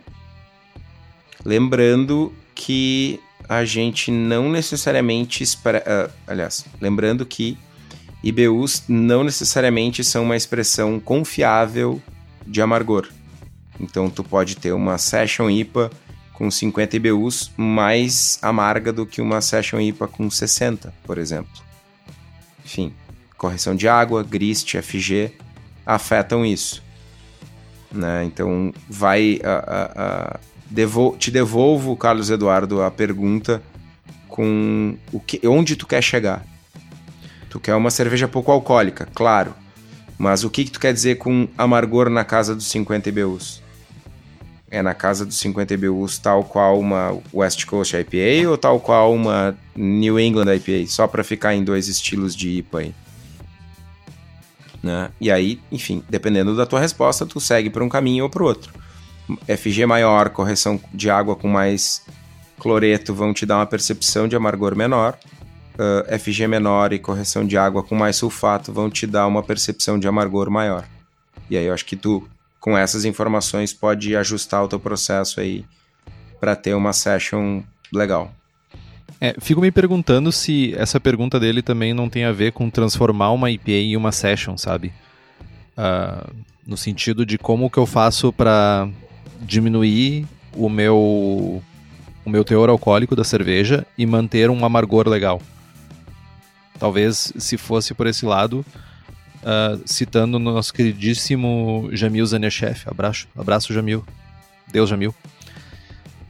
[1.43, 5.83] Lembrando que a gente não necessariamente espera.
[5.85, 7.57] Uh, aliás, lembrando que
[8.23, 12.01] IBUs não necessariamente são uma expressão confiável
[12.47, 13.07] de amargor.
[13.77, 15.89] Então, tu pode ter uma Session IPA
[16.39, 21.51] com 50 IBUs mais amarga do que uma Session IPA com 60, por exemplo.
[22.63, 22.93] Enfim,
[23.37, 25.33] correção de água, GRIST, FG
[25.85, 26.81] afetam isso.
[27.91, 28.23] Né?
[28.23, 29.41] Então, vai.
[31.17, 33.61] Te devolvo, Carlos Eduardo, a pergunta
[34.29, 36.45] com o que, onde tu quer chegar.
[37.49, 39.53] Tu quer uma cerveja pouco alcoólica, claro.
[40.17, 43.61] Mas o que, que tu quer dizer com amargor na casa dos 50 IBUs?
[44.71, 49.13] É na casa dos 50 IBUs, tal qual uma West Coast IPA ou tal qual
[49.13, 52.95] uma New England IPA, só para ficar em dois estilos de IPA aí.
[54.81, 55.11] Né?
[55.19, 58.71] E aí, enfim, dependendo da tua resposta, tu segue para um caminho ou para outro.
[59.45, 62.03] FG maior, correção de água com mais
[62.57, 65.17] cloreto vão te dar uma percepção de amargor menor.
[65.75, 69.41] Uh, ah, FG menor e correção de água com mais sulfato vão te dar uma
[69.41, 70.85] percepção de amargor maior.
[71.49, 72.27] E aí eu acho que tu
[72.59, 75.65] com essas informações pode ajustar o teu processo aí
[76.39, 78.33] para ter uma session legal.
[79.21, 83.31] É, fico me perguntando se essa pergunta dele também não tem a ver com transformar
[83.31, 84.93] uma IPA em uma session, sabe?
[85.77, 86.33] Uh,
[86.65, 88.87] no sentido de como que eu faço para
[89.41, 91.61] diminuir o meu
[92.25, 95.41] o meu teor alcoólico da cerveja e manter um amargor legal.
[96.77, 98.65] Talvez se fosse por esse lado,
[99.43, 102.81] uh, citando o nosso queridíssimo Jamil Zanechev.
[102.85, 104.03] Abraço, abraço Jamil.
[104.71, 105.13] Deus Jamil.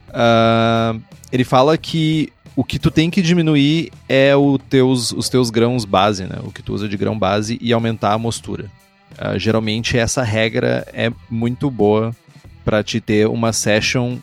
[0.10, 5.50] Uh, ele fala que o que tu tem que diminuir é o teus, os teus
[5.50, 6.38] grãos base, né?
[6.44, 8.66] O que tu usa de grão base e aumentar a mostura.
[9.14, 12.16] Uh, geralmente essa regra é muito boa
[12.64, 14.18] para te ter uma session,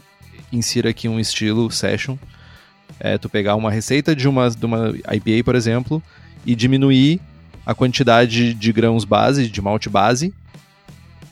[0.53, 2.17] insira aqui um estilo session,
[3.01, 6.03] é tu pegar uma receita de uma, de uma IPA, por exemplo,
[6.45, 7.21] e diminuir
[7.67, 10.33] a quantidade de grãos base, de malte base,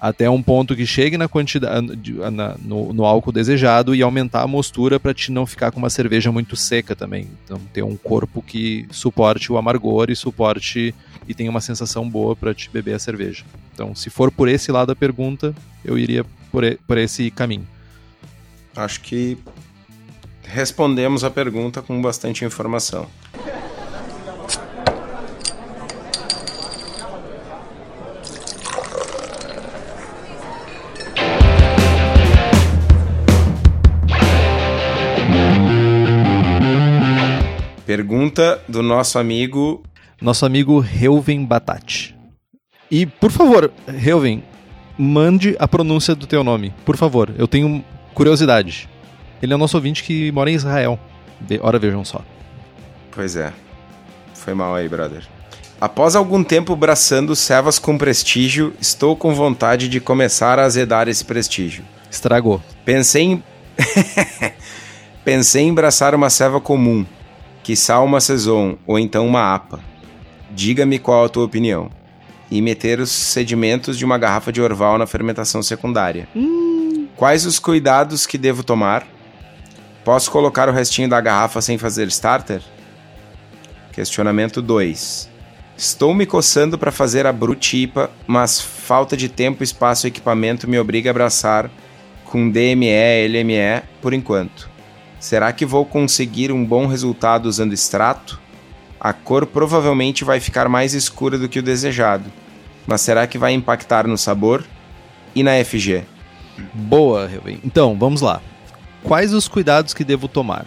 [0.01, 4.47] até um ponto que chegue na quantidade na, no, no, álcool desejado e aumentar a
[4.47, 7.29] mostura para te não ficar com uma cerveja muito seca também.
[7.45, 10.95] Então ter um corpo que suporte o amargor e suporte
[11.27, 13.45] e tenha uma sensação boa para te beber a cerveja.
[13.73, 17.67] Então, se for por esse lado da pergunta, eu iria por, por esse caminho.
[18.77, 19.39] Acho que
[20.43, 23.09] respondemos a pergunta com bastante informação.
[38.15, 39.83] Pergunta do nosso amigo.
[40.23, 42.15] Nosso amigo Reuven Batat.
[42.89, 44.45] E, por favor, Reuven,
[44.97, 46.73] mande a pronúncia do teu nome.
[46.85, 48.89] Por favor, eu tenho curiosidade.
[49.43, 50.97] Ele é o nosso ouvinte que mora em Israel.
[51.61, 52.25] Ora, vejam só.
[53.11, 53.53] Pois é.
[54.33, 55.25] Foi mal aí, brother.
[55.81, 61.25] Após algum tempo braçando servas com prestígio, estou com vontade de começar a azedar esse
[61.25, 61.85] prestígio.
[62.09, 62.63] Estragou.
[62.85, 63.45] Pensei em.
[65.25, 67.05] Pensei em braçar uma serva comum,
[67.65, 69.81] quiçá uma saison ou então uma APA.
[70.53, 71.91] Diga-me qual a tua opinião.
[72.51, 76.29] E meter os sedimentos de uma garrafa de orval na fermentação secundária.
[76.37, 77.09] Hum.
[77.17, 79.07] Quais os cuidados que devo tomar?
[80.05, 82.61] Posso colocar o restinho da garrafa sem fazer starter?
[83.93, 85.31] Questionamento 2.
[85.77, 90.69] Estou me coçando para fazer a Brut IPA, mas falta de tempo, espaço e equipamento
[90.69, 91.71] me obriga a abraçar
[92.27, 94.74] com DME, LME por enquanto.
[95.25, 98.39] Será que vou conseguir um bom resultado usando extrato?
[99.01, 102.31] A cor provavelmente vai ficar mais escura do que o desejado,
[102.87, 104.63] mas será que vai impactar no sabor?
[105.35, 106.03] E na FG?
[106.75, 107.31] Boa,
[107.65, 108.43] Então, vamos lá.
[109.03, 110.67] Quais os cuidados que devo tomar?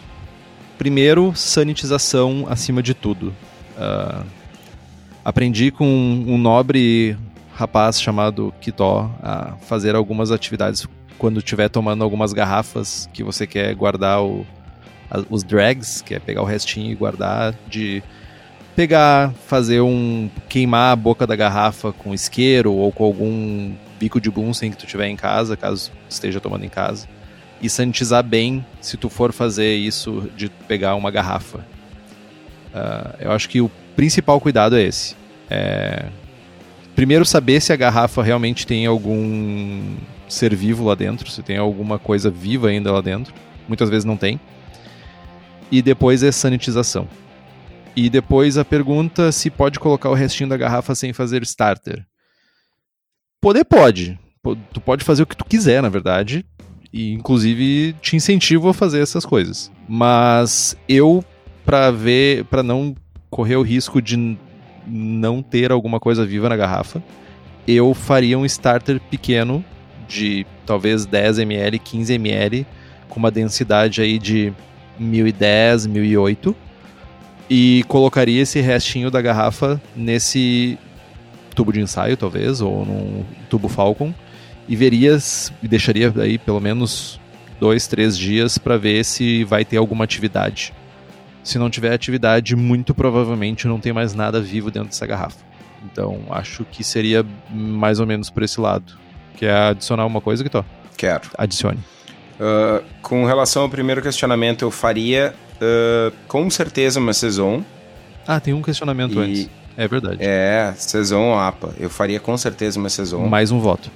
[0.76, 3.36] Primeiro, sanitização acima de tudo.
[3.78, 4.26] Uh,
[5.24, 7.16] aprendi com um nobre
[7.54, 10.88] rapaz chamado Kitó a fazer algumas atividades
[11.18, 14.46] quando estiver tomando algumas garrafas que você quer guardar o,
[15.10, 18.04] a, os drags, que é pegar o restinho e guardar, de
[18.76, 24.30] pegar, fazer um queimar a boca da garrafa com isqueiro ou com algum bico de
[24.30, 27.08] Bunsen que tu tiver em casa, caso esteja tomando em casa,
[27.60, 31.66] e sanitizar bem se tu for fazer isso de pegar uma garrafa.
[32.68, 35.16] Uh, eu acho que o principal cuidado é esse.
[35.50, 36.06] É...
[36.96, 39.96] Primeiro saber se a garrafa realmente tem algum
[40.28, 43.34] ser vivo lá dentro, se tem alguma coisa viva ainda lá dentro.
[43.68, 44.40] Muitas vezes não tem.
[45.72, 47.08] E depois é sanitização.
[47.96, 52.06] E depois a pergunta se pode colocar o restinho da garrafa sem fazer starter.
[53.42, 54.20] Poder pode.
[54.72, 56.46] Tu pode fazer o que tu quiser, na verdade.
[56.94, 59.72] E inclusive te incentivo a fazer essas coisas.
[59.90, 61.24] Mas eu,
[61.66, 62.96] para ver, para não
[63.30, 64.38] correr o risco de
[64.86, 67.04] não ter alguma coisa viva na garrafa,
[67.68, 69.64] eu faria um starter pequeno
[70.08, 72.66] de talvez 10 ml, 15 ml,
[73.10, 74.54] com uma densidade aí de
[75.00, 76.56] 1010, 1008
[77.50, 80.78] e colocaria esse restinho da garrafa nesse
[81.56, 84.14] tubo de ensaio, talvez, ou num tubo Falcon
[84.68, 85.18] e veria
[85.64, 87.20] e deixaria aí pelo menos
[87.60, 90.74] dois, três dias para ver se vai ter alguma atividade.
[91.44, 95.46] Se não tiver atividade, muito provavelmente não tem mais nada vivo dentro dessa garrafa.
[95.86, 98.98] Então, acho que seria mais ou menos por esse lado.
[99.38, 100.66] Quer adicionar uma coisa, Guitor?
[100.98, 101.30] Quero.
[101.38, 101.80] Adicione.
[102.40, 107.64] Uh, com relação ao primeiro questionamento, eu faria uh, com certeza uma Saison.
[108.28, 109.20] Ah, tem um questionamento e...
[109.20, 109.50] antes.
[109.78, 110.18] É verdade.
[110.20, 111.74] É, Saison ou APA.
[111.80, 113.28] Eu faria com certeza uma Saison.
[113.28, 113.92] Mais um voto.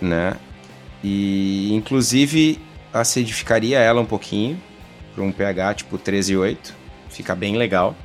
[0.00, 0.34] Né?
[1.02, 2.60] E, inclusive,
[2.92, 4.60] acidificaria ela um pouquinho
[5.14, 6.56] para um pH tipo 13,8.
[7.08, 7.96] Fica bem legal.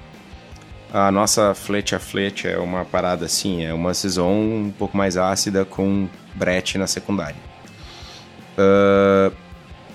[0.94, 5.18] A nossa flete a flete é uma parada assim, é uma saison um pouco mais
[5.18, 7.36] ácida com brete na secundária.
[8.58, 9.36] Uh,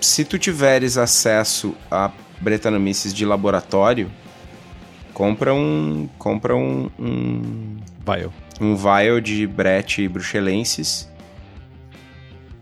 [0.00, 4.10] se tu tiveres acesso a Brettanomyces de laboratório,
[5.14, 11.08] compra um compra um, um vial, um vial de brete bruxelensis.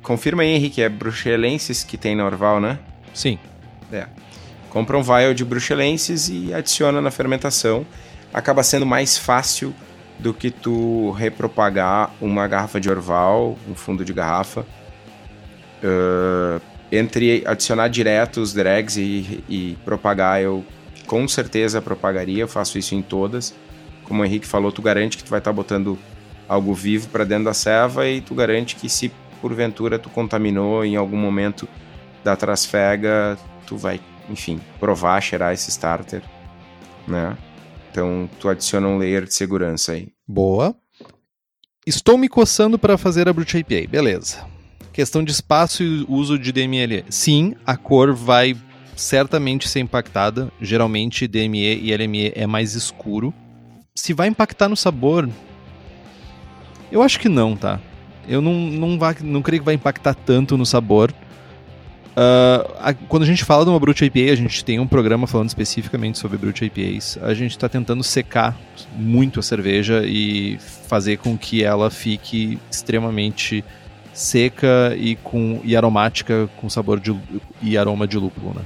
[0.03, 2.79] Confirma aí, Henrique, é bruxelensis que tem no Orval, né?
[3.13, 3.39] Sim.
[3.93, 4.07] É.
[4.69, 7.87] Compra um vial de bruxelenses e adiciona na fermentação.
[8.33, 9.75] Acaba sendo mais fácil
[10.19, 14.67] do que tu repropagar uma garrafa de orval, um fundo de garrafa.
[15.83, 16.61] Uh,
[16.93, 20.65] entre adicionar direto os drags e, e propagar, eu
[21.07, 23.55] com certeza propagaria, eu faço isso em todas.
[24.05, 25.99] Como o Henrique falou, tu garante que tu vai estar tá botando
[26.49, 30.97] algo vivo para dentro da serva e tu garante que se porventura tu contaminou em
[30.97, 31.69] algum momento
[32.23, 36.23] da trasfega, tu vai, enfim, provar, cheirar esse starter,
[37.09, 37.37] né?
[37.91, 40.09] Então tu adiciona um layer de segurança aí.
[40.27, 40.75] Boa.
[41.87, 44.47] Estou me coçando para fazer a Brute IPA, beleza.
[44.93, 47.05] Questão de espaço e uso de DML.
[47.09, 48.57] Sim, a cor vai
[48.95, 50.53] certamente ser impactada.
[50.61, 53.33] Geralmente DME e LME é mais escuro.
[53.95, 55.29] Se vai impactar no sabor,
[56.93, 57.81] eu acho que não, tá?
[58.29, 61.13] Eu não, não, vai, não creio que vai impactar tanto no sabor.
[62.11, 65.27] Uh, a, quando a gente fala de uma Brute IPA, a gente tem um programa
[65.27, 67.19] falando especificamente sobre Brute IPAs.
[67.23, 68.57] A gente está tentando secar
[68.97, 73.65] muito a cerveja e fazer com que ela fique extremamente
[74.13, 77.17] seca e, com, e aromática com sabor de,
[77.63, 78.63] e aroma de lúpulo, né?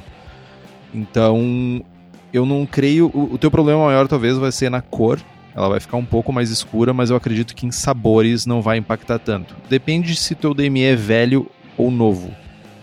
[0.92, 1.84] Então,
[2.32, 3.10] eu não creio.
[3.12, 5.20] O, o teu problema maior talvez vai ser na cor.
[5.54, 8.78] Ela vai ficar um pouco mais escura, mas eu acredito que em sabores não vai
[8.78, 9.54] impactar tanto.
[9.68, 12.34] Depende se teu DME é velho ou novo.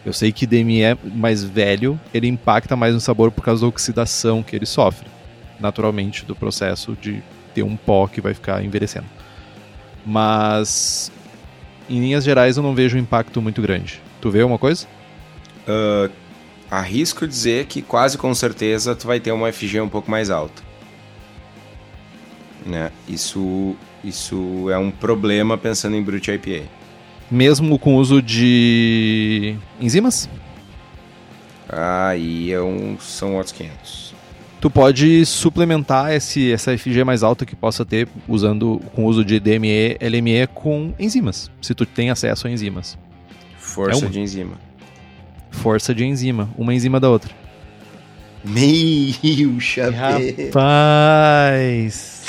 [0.05, 4.41] Eu sei que DME mais velho, ele impacta mais no sabor por causa da oxidação
[4.41, 5.07] que ele sofre,
[5.59, 7.21] naturalmente, do processo de
[7.53, 9.05] ter um pó que vai ficar envelhecendo.
[10.05, 11.11] Mas,
[11.87, 14.01] em linhas gerais, eu não vejo um impacto muito grande.
[14.19, 14.87] Tu vê alguma coisa?
[15.67, 16.11] Uh,
[16.69, 20.63] arrisco dizer que quase com certeza tu vai ter uma FG um pouco mais alta.
[22.65, 22.91] Né?
[23.07, 26.80] Isso, isso é um problema pensando em Brute IPA.
[27.31, 30.29] Mesmo com o uso de enzimas?
[31.69, 34.13] Aí é um, são outros 500.
[34.59, 39.23] Tu pode suplementar esse, essa FG mais alta que possa ter usando com o uso
[39.23, 42.97] de DME, LME com enzimas, se tu tem acesso a enzimas.
[43.57, 44.71] Força é de enzima
[45.51, 47.31] força de enzima, uma enzima da outra.
[48.43, 49.91] Meio chapéu.
[50.49, 52.23] Rapaz.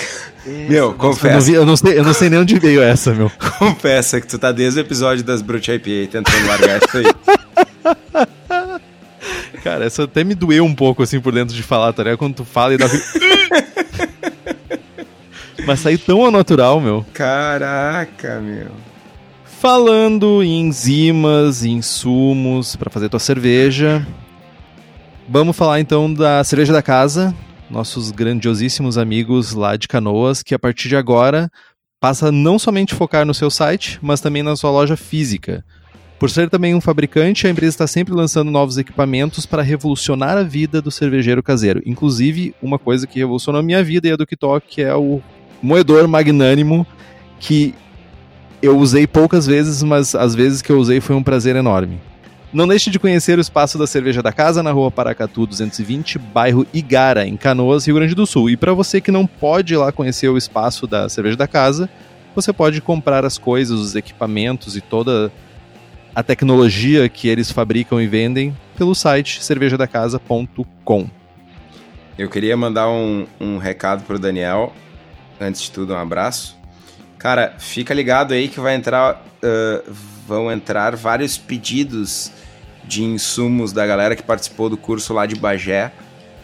[0.44, 1.50] Meu, confessa.
[1.50, 3.30] Eu não, eu, não sei, eu não sei nem onde veio essa, meu.
[3.58, 7.04] Confessa que tu tá desde o episódio das Brute IPA tentando largar isso aí.
[9.62, 12.18] Cara, essa até me doeu um pouco assim por dentro de falar, tá ligado?
[12.18, 12.86] Quando tu fala e dá.
[15.64, 17.06] Mas saiu tão natural, meu.
[17.12, 18.70] Caraca, meu.
[19.60, 24.04] Falando em enzimas e insumos para fazer tua cerveja,
[25.28, 27.32] vamos falar então da cerveja da casa,
[27.70, 31.50] nossos grandiosíssimos amigos lá de Canoas, que a partir de agora
[32.00, 35.64] passa a não somente focar no seu site, mas também na sua loja física.
[36.18, 40.42] Por ser também um fabricante, a empresa está sempre lançando novos equipamentos para revolucionar a
[40.42, 41.82] vida do cervejeiro caseiro.
[41.84, 45.20] Inclusive, uma coisa que revolucionou a minha vida e a do Kitok, é o
[45.60, 46.86] moedor magnânimo,
[47.40, 47.74] que
[48.62, 52.00] eu usei poucas vezes, mas as vezes que eu usei foi um prazer enorme.
[52.52, 56.66] Não deixe de conhecer o espaço da Cerveja da Casa na rua Paracatu 220, bairro
[56.70, 58.50] Igara, em Canoas, Rio Grande do Sul.
[58.50, 61.88] E para você que não pode ir lá conhecer o espaço da Cerveja da Casa,
[62.34, 65.32] você pode comprar as coisas, os equipamentos e toda
[66.14, 71.08] a tecnologia que eles fabricam e vendem pelo site cervejadacasa.com.
[72.18, 74.74] Eu queria mandar um, um recado pro Daniel.
[75.40, 76.54] Antes de tudo, um abraço.
[77.18, 79.92] Cara, fica ligado aí que vai entrar, uh,
[80.26, 82.30] vão entrar vários pedidos
[82.84, 85.92] de insumos da galera que participou do curso lá de Bagé.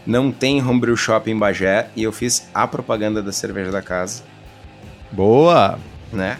[0.05, 4.23] Não tem homebrew shop em Bagé e eu fiz a propaganda da cerveja da casa.
[5.11, 5.79] Boa!
[6.11, 6.37] Né?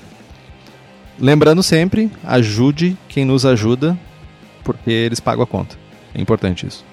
[1.20, 3.98] Lembrando sempre, ajude quem nos ajuda,
[4.64, 5.78] porque eles pagam a conta.
[6.16, 6.86] É importante isso.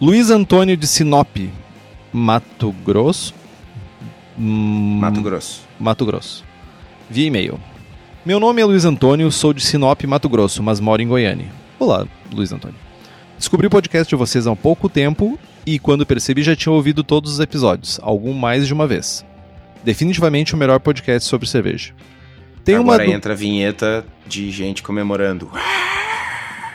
[0.00, 1.36] Luiz Antônio de Sinop,
[2.12, 3.34] Mato Grosso,
[4.36, 5.62] Mato Grosso.
[5.78, 6.44] Mato Grosso.
[7.08, 7.60] Via e-mail.
[8.24, 11.46] Meu nome é Luiz Antônio, sou de Sinop, Mato Grosso, mas moro em Goiânia.
[11.76, 12.76] Olá, Luiz Antônio.
[13.36, 15.36] Descobri o podcast de vocês há um pouco tempo
[15.66, 19.24] e, quando percebi, já tinha ouvido todos os episódios, algum mais de uma vez.
[19.82, 21.92] Definitivamente o melhor podcast sobre cerveja.
[22.64, 25.50] Tem Agora uma entra a vinheta de gente comemorando.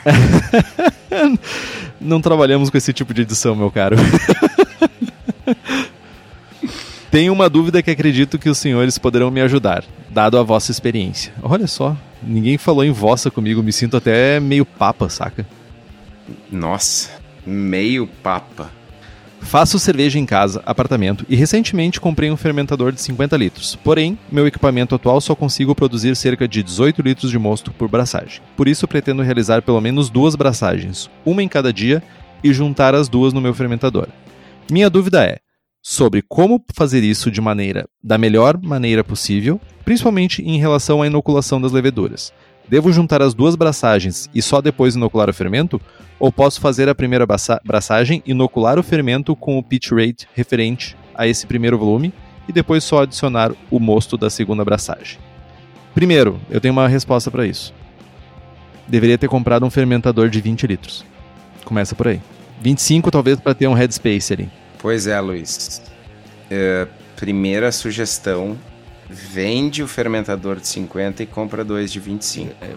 [1.98, 3.96] Não trabalhamos com esse tipo de edição, meu caro.
[7.10, 11.32] Tenho uma dúvida que acredito que os senhores poderão me ajudar, dado a vossa experiência.
[11.42, 15.46] Olha só, ninguém falou em vossa comigo, me sinto até meio papa, saca?
[16.52, 17.10] Nossa,
[17.46, 18.70] meio papa.
[19.40, 23.74] Faço cerveja em casa, apartamento e recentemente comprei um fermentador de 50 litros.
[23.76, 28.42] Porém, meu equipamento atual só consigo produzir cerca de 18 litros de mosto por braçagem.
[28.54, 32.02] Por isso, pretendo realizar pelo menos duas braçagens, uma em cada dia,
[32.44, 34.08] e juntar as duas no meu fermentador.
[34.70, 35.38] Minha dúvida é
[35.88, 41.58] sobre como fazer isso de maneira da melhor maneira possível, principalmente em relação à inoculação
[41.58, 42.30] das leveduras.
[42.68, 45.80] Devo juntar as duas braçagens e só depois inocular o fermento?
[46.20, 47.26] Ou posso fazer a primeira
[47.64, 52.12] braçagem, inocular o fermento com o pitch rate referente a esse primeiro volume
[52.46, 55.18] e depois só adicionar o mosto da segunda braçagem?
[55.94, 57.72] Primeiro, eu tenho uma resposta para isso.
[58.86, 61.02] Deveria ter comprado um fermentador de 20 litros.
[61.64, 62.20] Começa por aí.
[62.60, 64.50] 25 talvez para ter um headspace ali.
[64.78, 65.82] Pois é, Luiz.
[66.50, 68.56] Uh, primeira sugestão:
[69.08, 72.52] vende o fermentador de 50 e compra dois de 25.
[72.62, 72.74] É,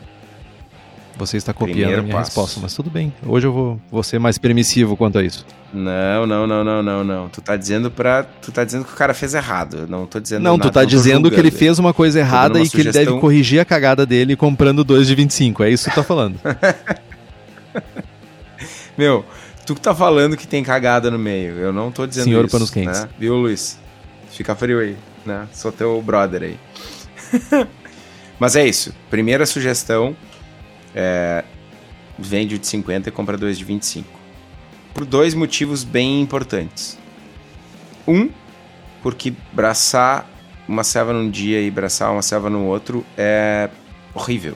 [1.18, 2.30] você está copiando Primeiro a minha passo.
[2.30, 3.14] resposta, mas tudo bem.
[3.26, 5.46] Hoje eu vou, vou ser mais permissivo quanto a isso.
[5.74, 7.30] Não, não, não, não, não, não.
[7.30, 9.80] Tu tá dizendo para, tu tá dizendo que o cara fez errado.
[9.80, 12.56] Eu não tô dizendo Não, nada, tu tá dizendo que ele fez uma coisa errada
[12.56, 12.92] uma e sugestão...
[12.92, 15.64] que ele deve corrigir a cagada dele comprando dois de 25.
[15.64, 16.40] É isso que tu tá falando.
[18.98, 19.26] Meu,
[19.66, 21.58] tu que tá falando que tem cagada no meio.
[21.58, 22.52] Eu não tô dizendo Senhor isso.
[22.52, 23.02] panos quentes.
[23.02, 23.10] Né?
[23.18, 23.80] Viu, Luiz?
[24.32, 25.48] Fica frio aí, né?
[25.54, 26.60] Sou teu brother aí.
[28.40, 28.94] Mas é isso.
[29.10, 30.16] Primeira sugestão
[30.96, 31.44] é,
[32.18, 34.08] vende o de 50 e compra dois de 25.
[34.94, 36.98] Por dois motivos bem importantes.
[38.08, 38.30] Um,
[39.02, 40.28] porque braçar
[40.68, 43.70] uma selva num dia e braçar uma selva no outro é
[44.14, 44.56] horrível.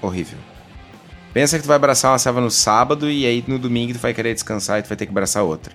[0.00, 0.38] Horrível.
[1.32, 4.12] Pensa que tu vai abraçar uma selva no sábado e aí no domingo tu vai
[4.12, 5.72] querer descansar e tu vai ter que abraçar outra.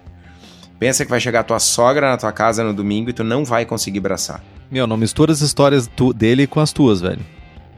[0.79, 3.65] Pensa que vai chegar tua sogra na tua casa no domingo e tu não vai
[3.65, 4.43] conseguir abraçar.
[4.69, 7.25] Meu, não mistura as histórias tu, dele com as tuas, velho.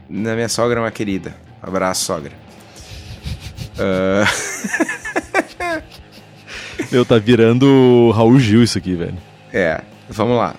[0.08, 1.34] Na minha sogra é uma querida.
[1.62, 2.32] Abraço, sogra.
[3.78, 4.26] uh...
[6.90, 9.16] Meu, tá virando Raul Gil isso aqui, velho.
[9.52, 10.56] É, vamos lá.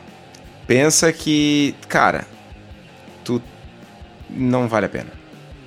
[0.65, 2.25] Pensa que, cara,
[3.23, 3.41] tu
[4.29, 5.09] não vale a pena.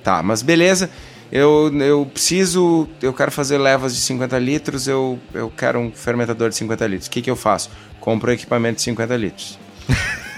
[0.03, 0.89] Tá, mas beleza.
[1.37, 6.47] Eu, eu preciso, eu quero fazer levas de 50 litros, eu, eu quero um fermentador
[6.47, 7.07] de 50 litros.
[7.07, 7.69] O que, que eu faço?
[7.99, 9.59] Compro equipamento de 50 litros.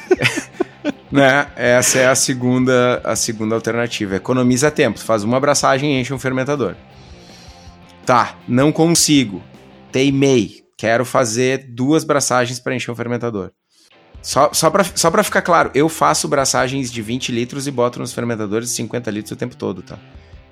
[1.11, 1.51] né?
[1.55, 4.15] Essa é a segunda, a segunda alternativa.
[4.15, 4.97] Economiza tempo.
[4.97, 6.73] Faz uma abraçagem e enche um fermentador.
[8.03, 9.43] Tá, não consigo.
[9.91, 10.63] Teimei.
[10.75, 13.51] Quero fazer duas braçagens para encher um fermentador.
[14.23, 17.99] Só, só para só pra ficar claro, eu faço braçagens de 20 litros e boto
[17.99, 19.99] nos fermentadores de 50 litros o tempo todo, tá?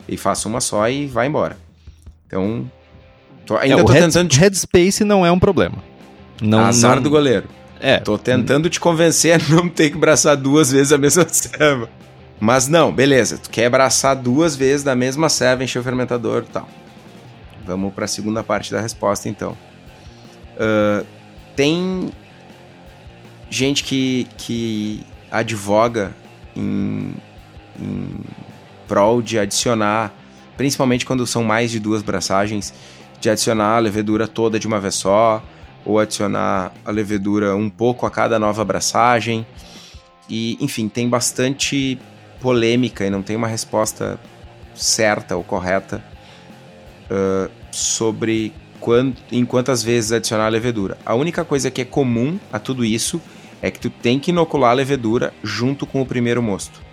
[0.07, 1.57] E faço uma só e vai embora.
[2.27, 2.69] Então,
[3.45, 4.33] tô, ainda é, tô head, tentando...
[4.33, 5.77] Headspace não é um problema.
[6.41, 7.03] Não, Azar não...
[7.03, 7.47] do goleiro.
[7.79, 7.99] É.
[7.99, 11.89] Tô tentando te convencer a não ter que abraçar duas vezes a mesma serva.
[12.39, 13.37] Mas não, beleza.
[13.37, 16.67] Tu quer abraçar duas vezes da mesma serva, encher o fermentador e tal.
[17.65, 19.57] Vamos para a segunda parte da resposta, então.
[20.55, 21.05] Uh,
[21.55, 22.11] tem
[23.49, 26.11] gente que, que advoga
[26.55, 27.13] em,
[27.79, 28.09] em
[28.87, 30.13] prol de adicionar,
[30.57, 32.73] principalmente quando são mais de duas braçagens,
[33.19, 35.43] de adicionar a levedura toda de uma vez só,
[35.85, 39.45] ou adicionar a levedura um pouco a cada nova abraçagem.
[40.29, 41.99] E, enfim, tem bastante
[42.41, 44.19] polêmica e não tem uma resposta
[44.73, 46.03] certa ou correta
[47.09, 50.97] uh, sobre quant, em quantas vezes adicionar a levedura.
[51.05, 53.21] A única coisa que é comum a tudo isso
[53.61, 56.84] é que tu tem que inocular a levedura junto com o primeiro mosto.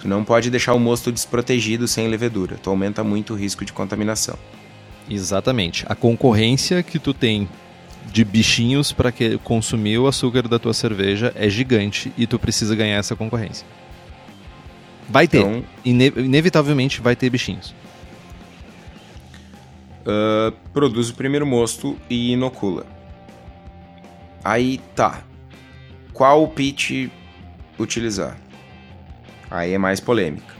[0.00, 3.72] Tu não pode deixar o mosto desprotegido sem levedura, tu aumenta muito o risco de
[3.72, 4.38] contaminação.
[5.10, 5.84] Exatamente.
[5.88, 7.48] A concorrência que tu tem
[8.12, 12.74] de bichinhos para que consumir o açúcar da tua cerveja é gigante e tu precisa
[12.74, 13.66] ganhar essa concorrência.
[15.08, 15.38] Vai ter.
[15.38, 17.74] Então, Ine inevitavelmente vai ter bichinhos.
[20.02, 22.86] Uh, produz o primeiro mosto e inocula.
[24.44, 25.22] Aí tá.
[26.12, 27.08] Qual pitch
[27.78, 28.36] utilizar?
[29.50, 30.58] Aí é mais polêmica.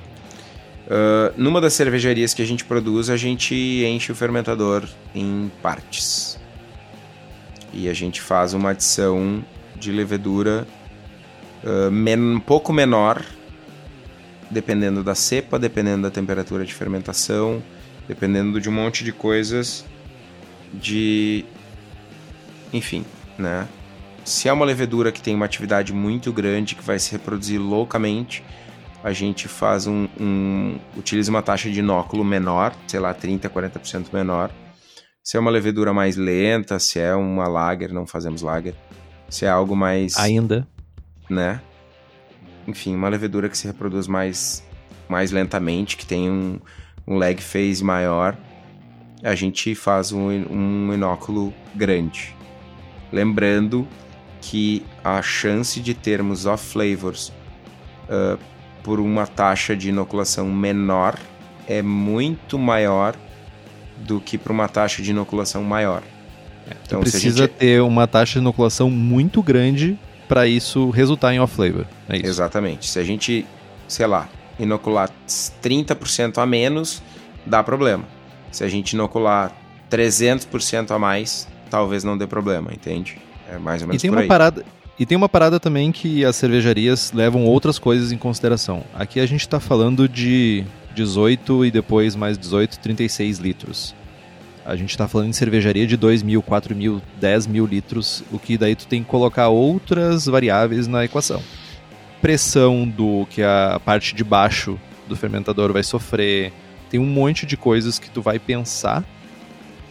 [0.86, 6.41] Uh, numa das cervejarias que a gente produz, a gente enche o fermentador em partes.
[7.72, 9.45] E a gente faz uma adição
[9.76, 10.66] de levedura
[11.62, 13.22] uh, men um pouco menor,
[14.51, 17.62] dependendo da cepa, dependendo da temperatura de fermentação,
[18.09, 19.84] dependendo de um monte de coisas
[20.72, 21.45] de.
[22.72, 23.05] Enfim,
[23.39, 23.68] né?
[24.24, 28.43] Se é uma levedura que tem uma atividade muito grande, que vai se reproduzir loucamente,
[29.03, 34.07] a gente faz um, um, utiliza uma taxa de inóculo menor, sei lá, 30, 40%
[34.12, 34.51] menor.
[35.22, 38.74] Se é uma levedura mais lenta, se é uma lager, não fazemos lager.
[39.28, 40.66] Se é algo mais ainda,
[41.28, 41.61] né?
[42.66, 44.66] Enfim, uma levedura que se reproduz mais
[45.09, 46.61] mais lentamente, que tem um,
[47.07, 48.36] um lag phase maior,
[49.22, 52.36] a gente faz um, um inóculo grande.
[53.11, 53.88] Lembrando
[54.40, 57.32] que a chance de termos off flavors
[58.09, 58.38] uh,
[58.89, 61.18] por uma taxa de inoculação menor
[61.66, 63.14] é muito maior
[63.99, 66.03] do que para uma taxa de inoculação maior.
[66.66, 67.51] É, então precisa gente...
[67.51, 71.84] ter uma taxa de inoculação muito grande para isso resultar em off flavor.
[72.09, 72.89] É Exatamente.
[72.89, 73.45] Se a gente,
[73.86, 74.26] sei lá,
[74.59, 75.11] inocular
[75.62, 77.03] 30% a menos,
[77.45, 78.05] dá problema.
[78.51, 79.53] Se a gente inocular
[79.91, 83.18] 300% a mais, talvez não dê problema, entende?
[83.53, 84.28] É mais ou menos e tem por uma aí.
[84.28, 84.64] Parada,
[84.99, 88.82] e tem uma parada também que as cervejarias levam outras coisas em consideração.
[88.92, 93.94] Aqui a gente está falando de 18 e depois mais 18, 36 litros.
[94.66, 98.38] A gente está falando de cervejaria de 2 mil, 4 mil, 10 mil litros, o
[98.38, 101.42] que daí tu tem que colocar outras variáveis na equação.
[102.20, 106.53] Pressão do que a parte de baixo do fermentador vai sofrer,
[106.90, 109.05] tem um monte de coisas que tu vai pensar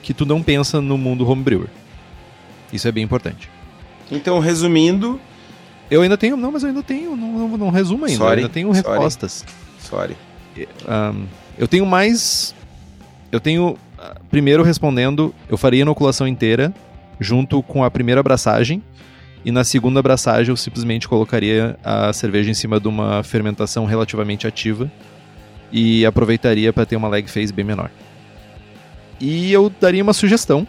[0.04, 1.70] que tu não pensa no mundo homebrewer.
[2.72, 3.57] Isso é bem importante.
[4.12, 5.20] Então, resumindo.
[5.90, 6.36] Eu ainda tenho.
[6.36, 7.16] Não, mas eu ainda tenho.
[7.16, 8.18] Não, não, não resumo ainda.
[8.18, 9.46] Sorry, eu ainda tenho respostas.
[9.80, 10.16] Sorry.
[10.58, 11.26] Um,
[11.58, 12.54] eu tenho mais.
[13.32, 13.78] Eu tenho.
[13.98, 16.74] Ah, primeiro respondendo, eu faria inoculação inteira
[17.20, 18.84] junto com a primeira abraçagem.
[19.46, 24.46] E na segunda abraçagem eu simplesmente colocaria a cerveja em cima de uma fermentação relativamente
[24.46, 24.92] ativa
[25.72, 27.90] e aproveitaria para ter uma lag phase bem menor.
[29.20, 30.68] E eu daria uma sugestão.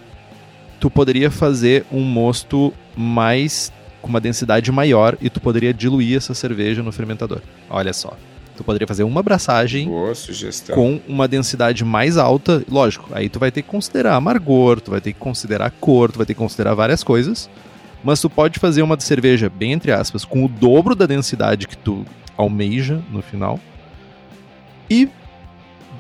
[0.81, 6.35] Tu poderia fazer um mosto mais com uma densidade maior e tu poderia diluir essa
[6.35, 7.41] cerveja no fermentador.
[7.69, 8.17] Olha só.
[8.57, 9.89] Tu poderia fazer uma abraçagem
[10.75, 12.65] com uma densidade mais alta.
[12.69, 16.17] Lógico, aí tu vai ter que considerar amargor, tu vai ter que considerar cor, tu
[16.17, 17.49] vai ter que considerar várias coisas.
[18.03, 21.77] Mas tu pode fazer uma cerveja, bem entre aspas, com o dobro da densidade que
[21.77, 22.05] tu
[22.37, 23.61] almeja no final.
[24.91, 25.09] E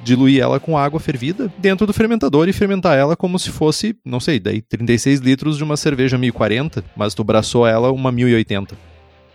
[0.03, 4.20] diluir ela com água fervida dentro do fermentador e fermentar ela como se fosse, não
[4.20, 8.76] sei, daí 36 litros de uma cerveja 1040, mas tu braçou ela uma 1080.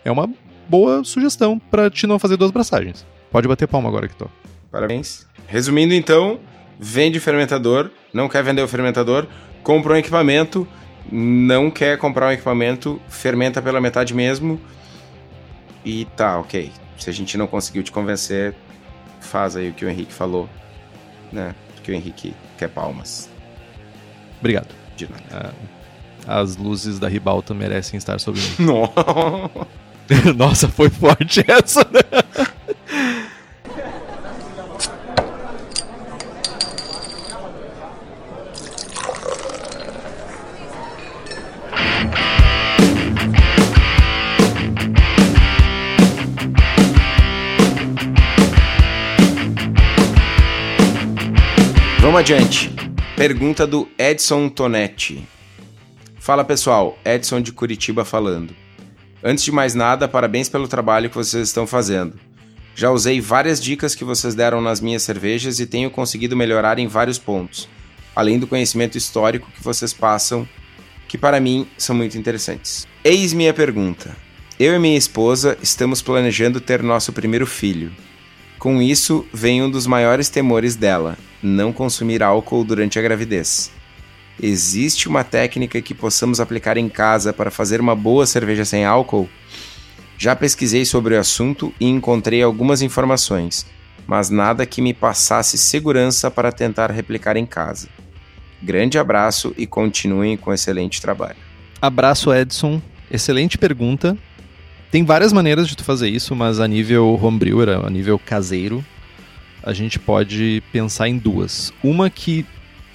[0.06, 0.30] É uma
[0.68, 3.06] boa sugestão para te não fazer duas braçagens.
[3.32, 4.28] Pode bater palma agora que tô.
[4.72, 5.28] Parabéns.
[5.48, 6.40] Resumindo então,
[6.80, 9.28] vende fermentador, não quer vender o fermentador,
[9.62, 10.68] compra um equipamento,
[11.12, 14.60] não quer comprar um equipamento, fermenta pela metade mesmo.
[15.86, 16.72] E tá, ok.
[16.98, 18.56] Se a gente não conseguiu te convencer,
[19.24, 20.50] faz aí o que o Henrique falou,
[21.32, 21.56] né?
[21.76, 23.30] Porque o Henrique quer palmas.
[24.40, 24.68] Obrigado.
[24.96, 25.54] De nada.
[26.28, 28.68] Ah, as luzes da ribalta merecem estar sobre mim.
[30.36, 32.48] Nossa, foi forte essa, né?
[52.14, 52.70] Vamos adiante.
[53.18, 55.28] Pergunta do Edson Tonetti.
[56.20, 58.54] Fala pessoal, Edson de Curitiba falando.
[59.24, 62.14] Antes de mais nada, parabéns pelo trabalho que vocês estão fazendo.
[62.76, 66.86] Já usei várias dicas que vocês deram nas minhas cervejas e tenho conseguido melhorar em
[66.86, 67.68] vários pontos,
[68.16, 70.48] além do conhecimento histórico que vocês passam,
[71.08, 72.88] que para mim são muito interessantes.
[73.04, 74.16] Eis minha pergunta.
[74.60, 77.92] Eu e minha esposa estamos planejando ter nosso primeiro filho.
[78.64, 83.70] Com isso, vem um dos maiores temores dela: não consumir álcool durante a gravidez.
[84.42, 89.28] Existe uma técnica que possamos aplicar em casa para fazer uma boa cerveja sem álcool?
[90.18, 93.66] Já pesquisei sobre o assunto e encontrei algumas informações,
[94.08, 97.90] mas nada que me passasse segurança para tentar replicar em casa.
[98.62, 101.36] Grande abraço e continuem com excelente trabalho.
[101.82, 102.82] Abraço, Edson.
[103.12, 104.18] Excelente pergunta.
[104.94, 108.86] Tem várias maneiras de tu fazer isso, mas a nível homebrewer, a nível caseiro,
[109.64, 111.74] a gente pode pensar em duas.
[111.84, 112.46] Uma que,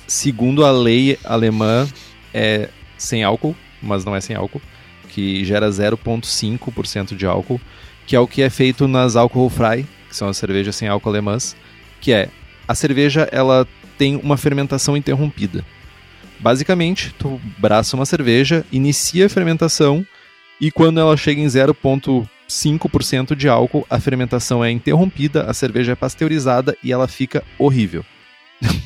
[0.06, 1.88] segundo a lei alemã,
[2.32, 4.62] é sem álcool, mas não é sem álcool,
[5.08, 7.60] que gera 0,5% de álcool,
[8.06, 11.08] que é o que é feito nas alcohol frei, que são as cervejas sem álcool
[11.08, 11.56] alemãs,
[12.00, 12.28] que é
[12.68, 13.66] a cerveja ela
[13.98, 15.64] tem uma fermentação interrompida.
[16.38, 20.06] Basicamente, tu braça uma cerveja, inicia a fermentação
[20.60, 25.94] e quando ela chega em 0,5% de álcool, a fermentação é interrompida, a cerveja é
[25.94, 28.04] pasteurizada e ela fica horrível.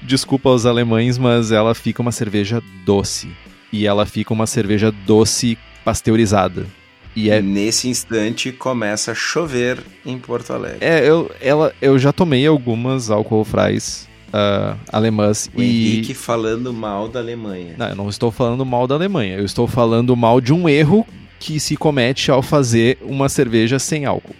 [0.00, 3.28] Desculpa aos alemães, mas ela fica uma cerveja doce.
[3.72, 6.66] E ela fica uma cerveja doce pasteurizada.
[7.14, 7.42] E é...
[7.42, 10.78] Nesse instante começa a chover em Porto Alegre.
[10.80, 15.50] É, eu, ela, eu já tomei algumas álcool fries uh, alemãs.
[15.54, 15.92] O e...
[15.92, 17.74] Henrique falando mal da Alemanha.
[17.76, 19.36] Não, eu não estou falando mal da Alemanha.
[19.36, 21.06] Eu estou falando mal de um erro
[21.38, 24.36] que se comete ao fazer uma cerveja sem álcool.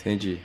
[0.00, 0.38] Entendi.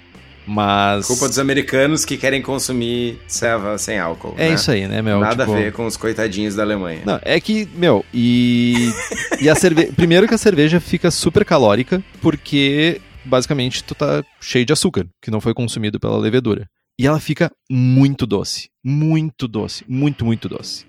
[0.45, 1.05] Mas.
[1.05, 4.33] Culpa dos americanos que querem consumir ceva sem álcool.
[4.35, 4.55] É né?
[4.55, 5.19] isso aí, né, meu?
[5.19, 7.01] Nada Tipo, a ver com os coitadinhos da Alemanha.
[7.05, 8.91] Não, é que, meu, e.
[9.39, 9.93] e a cerveja.
[9.95, 15.29] Primeiro que a cerveja fica super calórica, porque basicamente tu tá cheio de açúcar, que
[15.29, 16.67] não foi consumido pela levedura.
[16.99, 18.69] E ela fica muito doce.
[18.83, 19.85] Muito doce.
[19.87, 20.85] Muito, muito doce.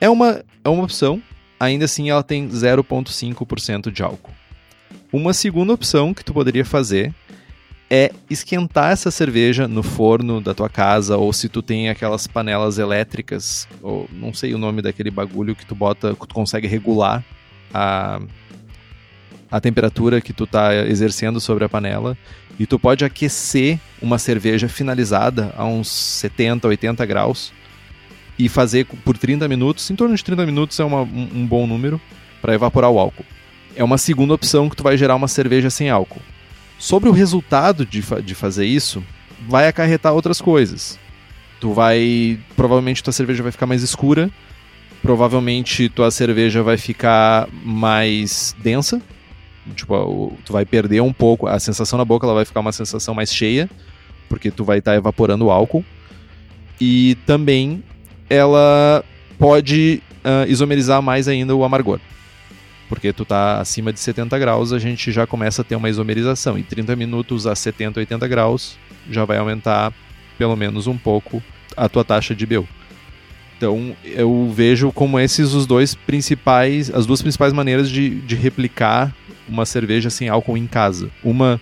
[0.00, 1.22] É uma, é uma opção,
[1.60, 4.32] ainda assim ela tem 0,5% de álcool.
[5.12, 7.14] Uma segunda opção que tu poderia fazer
[7.88, 12.76] é esquentar essa cerveja no forno da tua casa, ou se tu tem aquelas panelas
[12.76, 17.24] elétricas, ou não sei o nome daquele bagulho que tu bota, que tu consegue regular
[17.72, 18.20] a,
[19.50, 22.16] a temperatura que tu tá exercendo sobre a panela,
[22.58, 27.52] e tu pode aquecer uma cerveja finalizada a uns 70, 80 graus
[28.38, 31.66] e fazer por 30 minutos, em torno de 30 minutos é uma- um, um bom
[31.66, 32.00] número
[32.40, 33.24] para evaporar o álcool.
[33.76, 36.20] É uma segunda opção que tu vai gerar uma cerveja sem álcool.
[36.78, 39.02] Sobre o resultado de, fa- de fazer isso,
[39.48, 40.98] vai acarretar outras coisas.
[41.60, 42.38] Tu vai.
[42.56, 44.30] Provavelmente tua cerveja vai ficar mais escura.
[45.02, 49.00] Provavelmente tua cerveja vai ficar mais densa.
[49.74, 51.46] Tipo, tu vai perder um pouco.
[51.46, 53.68] A sensação na boca ela vai ficar uma sensação mais cheia.
[54.28, 55.84] Porque tu vai estar evaporando o álcool.
[56.80, 57.82] E também
[58.28, 59.04] ela
[59.38, 62.00] pode ah, isomerizar mais ainda o amargor
[62.90, 66.58] porque tu tá acima de 70 graus, a gente já começa a ter uma isomerização.
[66.58, 68.76] Em 30 minutos a 70, 80 graus,
[69.08, 69.92] já vai aumentar
[70.36, 71.40] pelo menos um pouco
[71.76, 72.66] a tua taxa de BEU.
[73.60, 79.14] Então, eu vejo como esses os dois principais, as duas principais maneiras de, de replicar
[79.46, 81.10] uma cerveja sem álcool em casa.
[81.22, 81.60] Uma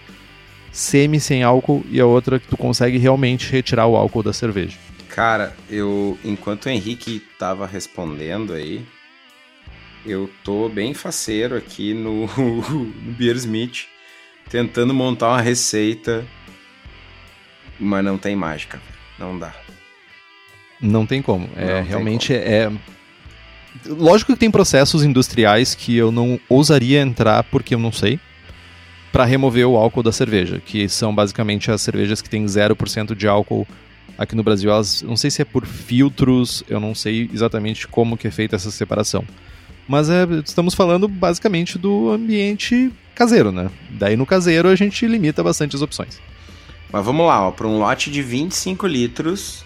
[0.70, 4.78] semi sem álcool e a outra que tu consegue realmente retirar o álcool da cerveja.
[5.08, 6.16] Cara, eu.
[6.24, 8.86] Enquanto o Henrique tava respondendo aí,
[10.06, 12.84] eu tô bem faceiro aqui no, no
[13.14, 13.88] Beersmith,
[14.48, 16.24] tentando montar uma receita.
[17.76, 18.80] Mas não tem mágica,
[19.18, 19.52] não dá.
[20.80, 21.48] Não tem como.
[21.56, 22.70] Não É, tem realmente é.
[23.86, 28.18] Lógico que tem processos industriais que eu não ousaria entrar porque eu não sei.
[29.12, 33.26] Pra remover o álcool da cerveja, que são basicamente as cervejas que têm 0% de
[33.26, 33.66] álcool
[34.18, 34.70] aqui no Brasil.
[34.70, 38.56] Elas, não sei se é por filtros, eu não sei exatamente como que é feita
[38.56, 39.24] essa separação.
[39.88, 43.70] Mas é, estamos falando basicamente do ambiente caseiro, né?
[43.90, 46.20] Daí no caseiro a gente limita bastante as opções.
[46.92, 49.64] Mas vamos lá, para um lote de 25 litros,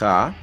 [0.00, 0.34] tá?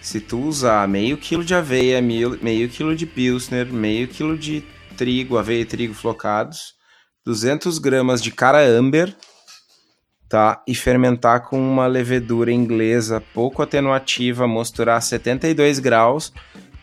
[0.00, 4.64] Se tu usar meio quilo de aveia, meio, meio quilo de pilsner, meio quilo de
[4.96, 6.72] trigo, aveia e trigo flocados,
[7.26, 9.14] 200 gramas de cara amber,
[10.26, 10.62] tá?
[10.66, 16.32] E fermentar com uma levedura inglesa pouco atenuativa, misturar a 72 graus,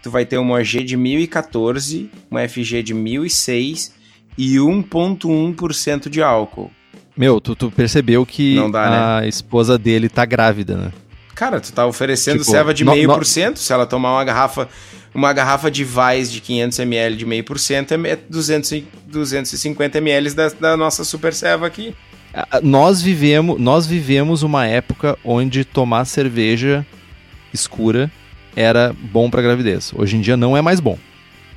[0.03, 3.95] tu vai ter uma OG de 1014, uma FG de 1006
[4.37, 6.69] e 1.1% de álcool.
[7.17, 10.91] Meu, tu, tu percebeu que dá, a esposa dele tá grávida, né?
[11.37, 14.67] Cara, tu tá oferecendo Tipo, ceva de meio por cento, se ela tomar uma garrafa,
[15.13, 19.99] uma garrafa de Vais de 500 ml de meio por cento é 200, e- 250
[19.99, 21.93] ml da, da nossa super ceva aqui.
[22.33, 26.83] Ah, Nós vivemos, nós vivemos uma época onde tomar cerveja
[27.53, 28.11] escura
[28.55, 29.91] era bom pra gravidez.
[29.95, 30.97] Hoje em dia não é mais bom.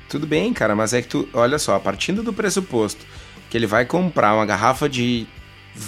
[0.07, 3.03] Tudo bem, cara, mas é que tu, olha só, partindo do pressuposto
[3.49, 5.25] que ele vai comprar uma garrafa de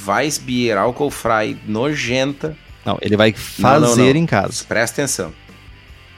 [0.08, 4.22] Weissbier álcool fry nojenta, Não, ele vai Não, não, fazer não.
[4.22, 4.64] em casa.
[4.68, 5.34] presta atenção.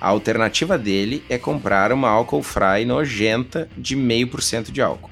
[0.02, 5.10] A alternativa dele é comprar uma álcool fry nojenta de meio por cento de álcool.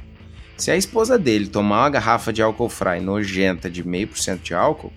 [0.58, 4.42] Se a esposa dele tomar uma garrafa de álcool fry nojenta de meio por cento
[4.42, 4.94] de álcool,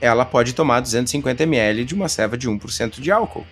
[0.00, 3.46] ela pode tomar 250 ml de uma ceva de 1% de álcool.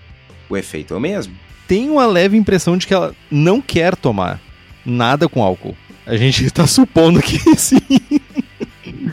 [0.49, 1.35] O efeito é o mesmo.
[1.67, 4.41] Tem uma leve impressão de que ela não quer tomar
[4.85, 5.77] nada com álcool.
[6.07, 7.79] A gente tá supondo que sim.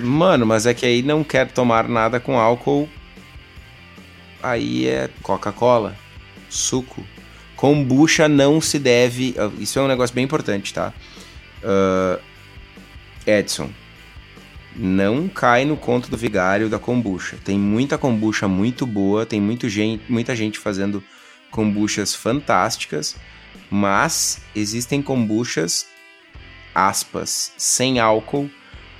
[0.02, 2.88] Mano, mas é que aí não quer tomar nada com álcool.
[4.42, 5.96] Aí é Coca-Cola,
[6.50, 7.04] suco.
[7.56, 9.36] Kombucha não se deve.
[9.38, 10.94] ah, Isso é um negócio bem importante, tá?
[11.64, 12.20] Ah,
[13.26, 13.70] Edson,
[14.76, 17.38] não cai no conto do vigário da kombucha.
[17.44, 21.04] Tem muita kombucha muito boa, tem muito gente, muita gente fazendo
[21.52, 23.16] kombuchas fantásticas,
[23.70, 25.86] mas existem kombuchas,
[26.74, 28.50] aspas, sem álcool,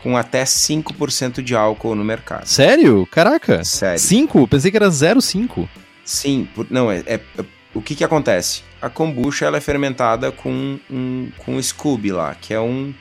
[0.02, 2.46] com até 5% de álcool no mercado.
[2.46, 3.08] Sério?
[3.12, 3.64] Caraca.
[3.64, 4.00] Sério.
[4.00, 4.48] 5?
[4.48, 5.68] Pensei que era 0,5.
[6.04, 8.64] Sim, por- não, é, é- é- o que que acontece?
[8.82, 12.94] A kombucha ela é fermentada com um com Scooby lá, que é um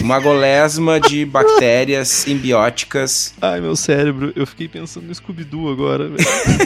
[0.00, 3.32] uma golesma de bactérias simbióticas.
[3.40, 6.10] Ai, meu cérebro, eu fiquei pensando no Scooby-Doo agora.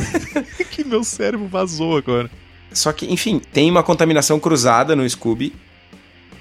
[0.73, 2.31] que meu cérebro vazou agora.
[2.73, 5.55] Só que, enfim, tem uma contaminação cruzada no Scooby.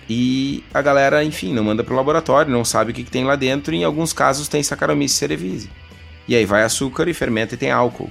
[0.10, 3.36] E a galera, enfim, não manda pro laboratório, não sabe o que, que tem lá
[3.36, 5.72] dentro, e em alguns casos tem Saccharomyces cerevisiae.
[6.28, 8.10] E aí vai açúcar e fermenta e tem álcool.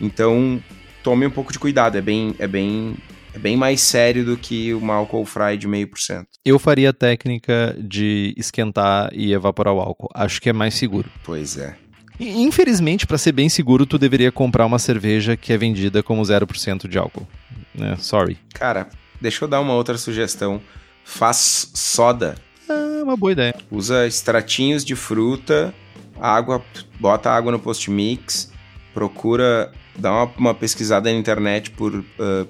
[0.00, 0.62] Então,
[1.02, 2.94] tome um pouco de cuidado, é bem, é bem,
[3.34, 6.28] é bem mais sério do que uma álcool fry de meio por cento.
[6.44, 10.10] Eu faria a técnica de esquentar e evaporar o álcool.
[10.14, 11.10] Acho que é mais seguro.
[11.22, 11.76] Pois é.
[12.18, 16.88] Infelizmente, para ser bem seguro, tu deveria comprar uma cerveja que é vendida como 0%
[16.88, 17.26] de álcool.
[17.74, 17.96] Né?
[17.98, 18.38] Sorry.
[18.54, 18.88] Cara,
[19.20, 20.60] deixa eu dar uma outra sugestão.
[21.04, 22.36] Faz soda.
[22.68, 23.54] É uma boa ideia.
[23.70, 25.74] Usa extratinhos de fruta,
[26.20, 26.64] água,
[26.98, 28.50] bota água no post-mix,
[28.92, 32.04] procura dar uma, uma, pesquisada na internet por uh,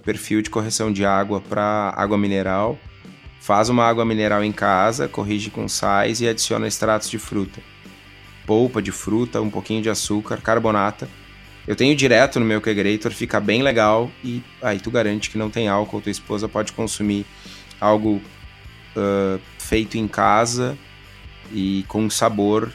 [0.04, 2.78] perfil de correção de água para água mineral.
[3.40, 7.60] Faz uma água mineral em casa, corrige com sais e adiciona extratos de fruta
[8.46, 11.08] polpa de fruta, um pouquinho de açúcar, carbonata.
[11.66, 15.48] Eu tenho direto no meu Kegerator, fica bem legal e aí tu garante que não
[15.48, 17.24] tem álcool, tua esposa pode consumir
[17.80, 18.20] algo
[18.96, 20.76] uh, feito em casa
[21.52, 22.72] e com sabor,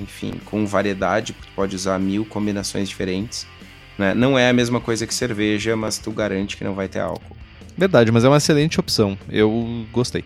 [0.00, 3.46] enfim, com variedade, tu pode usar mil combinações diferentes.
[3.98, 4.14] Né?
[4.14, 7.36] Não é a mesma coisa que cerveja, mas tu garante que não vai ter álcool.
[7.76, 9.16] Verdade, mas é uma excelente opção.
[9.28, 10.24] Eu gostei.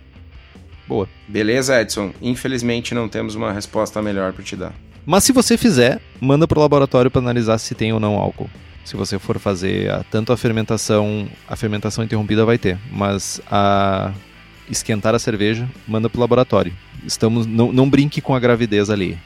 [0.86, 1.08] Boa.
[1.26, 2.12] Beleza, Edson.
[2.20, 4.72] Infelizmente não temos uma resposta melhor para te dar.
[5.06, 8.48] Mas se você fizer, manda pro laboratório para analisar se tem ou não álcool.
[8.84, 14.12] Se você for fazer a, tanto a fermentação, a fermentação interrompida vai ter, mas a
[14.70, 16.72] esquentar a cerveja, manda pro laboratório.
[17.06, 19.18] Estamos não, não brinque com a gravidez ali.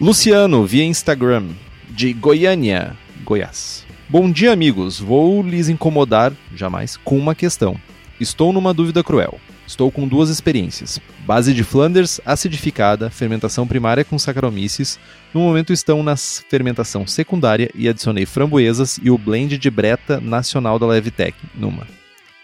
[0.00, 1.48] Luciano, via Instagram,
[1.90, 3.84] de Goiânia, Goiás.
[4.08, 4.98] Bom dia, amigos.
[4.98, 7.76] Vou lhes incomodar, jamais, com uma questão.
[8.20, 9.38] Estou numa dúvida cruel.
[9.66, 10.98] Estou com duas experiências.
[11.26, 14.98] Base de Flanders acidificada, fermentação primária com Saccharomyces.
[15.34, 20.78] No momento estão na fermentação secundária e adicionei framboesas e o blend de breta nacional
[20.78, 21.97] da Levitec numa.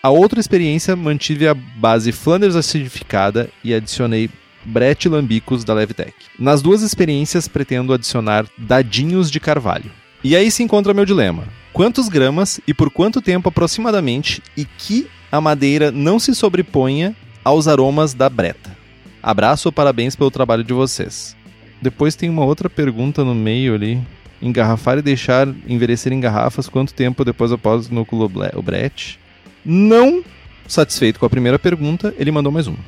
[0.04, 4.28] A outra experiência mantive a base Flanders acidificada e adicionei
[4.62, 6.12] Brett Lambicus da Levitec.
[6.38, 9.90] Nas duas experiências pretendo adicionar dadinhos de carvalho.
[10.22, 11.44] E aí se encontra meu dilema.
[11.72, 17.66] Quantos gramas e por quanto tempo aproximadamente e que a madeira não se sobreponha aos
[17.66, 18.76] aromas da breta.
[19.22, 21.34] Abraço parabéns pelo trabalho de vocês.
[21.80, 23.98] Depois tem uma outra pergunta no meio ali.
[24.42, 29.23] Engarrafar e deixar envelhecer em garrafas, quanto tempo depois após o núcleo o brete?
[29.64, 30.24] Não
[30.66, 32.78] satisfeito com a primeira pergunta, ele mandou mais uma.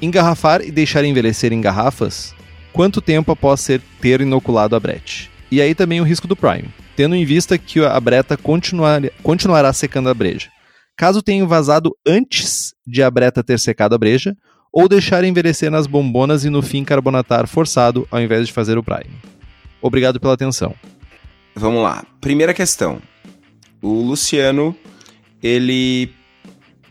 [0.00, 2.34] Engarrafar e deixar envelhecer em garrafas,
[2.72, 5.30] quanto tempo após ser, ter inoculado a brete?
[5.50, 9.72] E aí também o risco do Prime, tendo em vista que a breta continuar, continuará
[9.72, 10.48] secando a breja
[10.98, 14.36] caso tenha vazado antes de a breta ter secado a breja,
[14.72, 18.82] ou deixar envelhecer nas bombonas e no fim carbonatar forçado ao invés de fazer o
[18.82, 19.14] prime.
[19.80, 20.74] Obrigado pela atenção.
[21.54, 22.04] Vamos lá.
[22.20, 23.00] Primeira questão.
[23.80, 24.76] O Luciano,
[25.42, 26.12] ele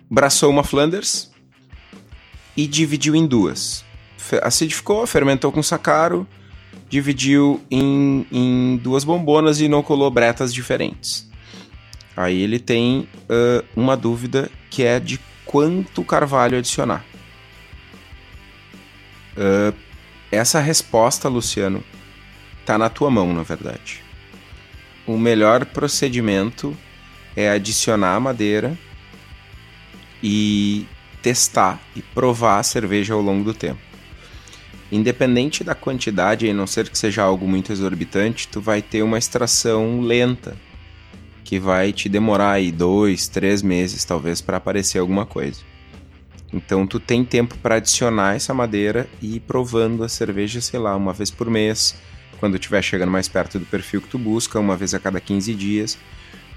[0.09, 1.31] braçou uma Flanders
[2.55, 3.85] e dividiu em duas.
[4.41, 6.27] Acidificou, fermentou com sacaro,
[6.89, 11.27] dividiu em, em duas bombonas e inoculou bretas diferentes.
[12.15, 17.05] Aí ele tem uh, uma dúvida que é de quanto carvalho adicionar.
[19.37, 19.75] Uh,
[20.31, 21.83] essa resposta, Luciano,
[22.65, 24.03] tá na tua mão, na verdade.
[25.05, 26.75] O melhor procedimento
[27.37, 28.75] é adicionar a madeira
[30.23, 30.87] e
[31.21, 33.79] testar e provar a cerveja ao longo do tempo.
[34.91, 39.19] Independente da quantidade, a não ser que seja algo muito exorbitante, tu vai ter uma
[39.19, 40.57] extração lenta
[41.43, 45.61] que vai te demorar aí dois, três meses talvez para aparecer alguma coisa.
[46.51, 50.95] Então tu tem tempo para adicionar essa madeira e ir provando a cerveja, sei lá,
[50.95, 51.95] uma vez por mês,
[52.39, 55.53] quando estiver chegando mais perto do perfil que tu busca, uma vez a cada 15
[55.53, 55.99] dias,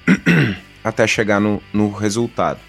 [0.83, 2.61] até chegar no, no resultado.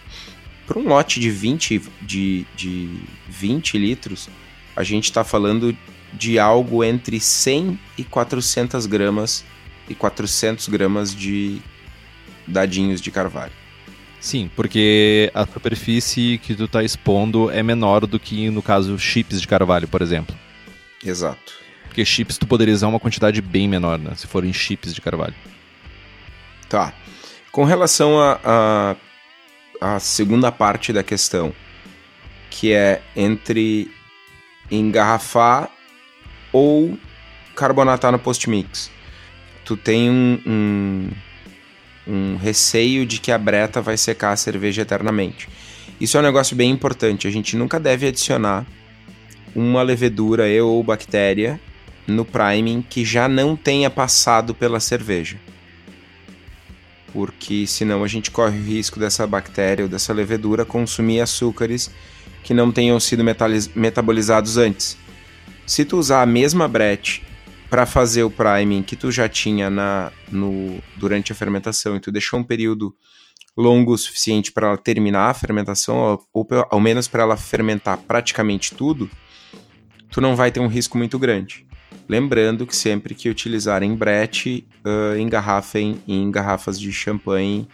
[0.66, 2.90] Para um lote de 20, de, de
[3.28, 4.30] 20 litros,
[4.76, 5.76] a gente está falando
[6.14, 9.44] de algo entre 100 e 400 gramas
[9.90, 11.62] e 400 gramas de
[12.48, 13.54] dadinhos de carvalho.
[14.20, 19.42] Sim, porque a superfície que tu está expondo é menor do que, no caso, chips
[19.42, 20.36] de carvalho, por exemplo.
[21.04, 21.54] Exato.
[21.86, 24.14] Porque chips tu poderia usar uma quantidade bem menor, né?
[24.16, 25.34] Se forem chips de carvalho.
[26.70, 26.94] Tá.
[27.52, 28.96] Com relação a, a,
[29.96, 31.54] a segunda parte da questão,
[32.50, 33.92] que é entre
[34.70, 35.70] engarrafar
[36.52, 36.98] ou
[37.56, 38.90] carbonatar no post-mix.
[39.66, 41.10] Tu tem um, um
[42.08, 45.48] um receio de que a breta vai secar a cerveja eternamente.
[46.00, 47.28] Isso é um negócio bem importante.
[47.28, 48.66] A gente nunca deve adicionar
[49.56, 51.60] uma levedura e ou bactéria
[52.08, 55.38] no priming que já não tenha passado pela cerveja.
[57.14, 61.92] Porque senão a gente corre o risco dessa bactéria ou dessa levedura consumir açúcares
[62.44, 63.24] que não tenham sido
[63.76, 64.98] metabolizados antes.
[65.66, 67.24] Se tu usar a mesma brete
[67.70, 72.12] para fazer o priming que tu já tinha na, no, durante a fermentação e tu
[72.12, 72.94] deixou um período
[73.56, 77.98] longo o suficiente para ela terminar a fermentação, ou, ou ao menos para ela fermentar
[77.98, 79.10] praticamente tudo,
[80.10, 81.66] tu não vai ter um risco muito grande.
[82.08, 87.68] Lembrando que sempre que utilizarem brete, uh, engarrafem em garrafas de champanhe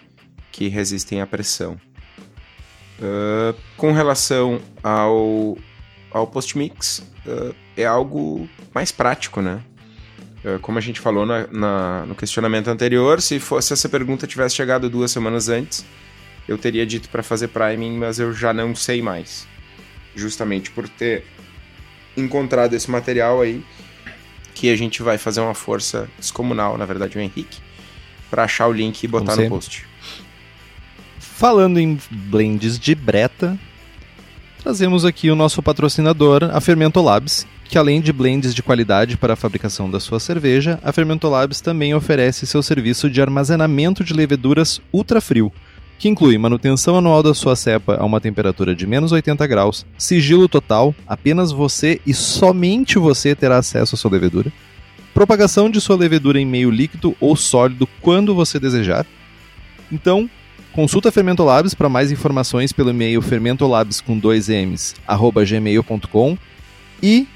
[0.51, 1.79] que resistem à pressão.
[2.99, 5.57] Uh, com relação ao,
[6.11, 9.61] ao post-mix, uh, é algo mais prático, né?
[10.61, 14.89] Como a gente falou na, na, no questionamento anterior, se fosse essa pergunta tivesse chegado
[14.89, 15.83] duas semanas antes,
[16.47, 19.45] eu teria dito para fazer priming, mas eu já não sei mais.
[20.15, 21.25] Justamente por ter
[22.15, 23.61] encontrado esse material aí,
[24.57, 27.59] que a gente vai fazer uma força descomunal, na verdade, o Henrique,
[28.27, 29.85] para achar o link e botar no post.
[31.19, 33.55] Falando em blends de breta,
[34.63, 39.33] trazemos aqui o nosso patrocinador, a Fermento Labs, que além de blends de qualidade para
[39.33, 44.81] a fabricação da sua cerveja, a Fermentolabs também oferece seu serviço de armazenamento de leveduras
[44.91, 45.53] ultra frio,
[45.97, 50.47] que inclui manutenção anual da sua cepa a uma temperatura de menos 80 graus, sigilo
[50.47, 54.51] total, apenas você e somente você terá acesso à sua levedura,
[55.13, 59.05] propagação de sua levedura em meio líquido ou sólido quando você desejar.
[59.91, 60.29] Então,
[60.71, 64.95] consulta Fermentolabs para mais informações pelo e-mail fermentolabs com 2 m's,
[65.47, 66.37] gmail.com
[67.01, 67.27] e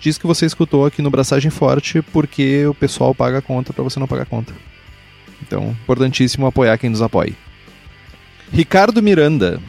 [0.00, 3.84] diz que você escutou aqui no Braçagem Forte porque o pessoal paga a conta para
[3.84, 4.52] você não pagar a conta.
[5.42, 7.34] Então, importantíssimo apoiar quem nos apoia.
[8.52, 9.60] Ricardo Miranda,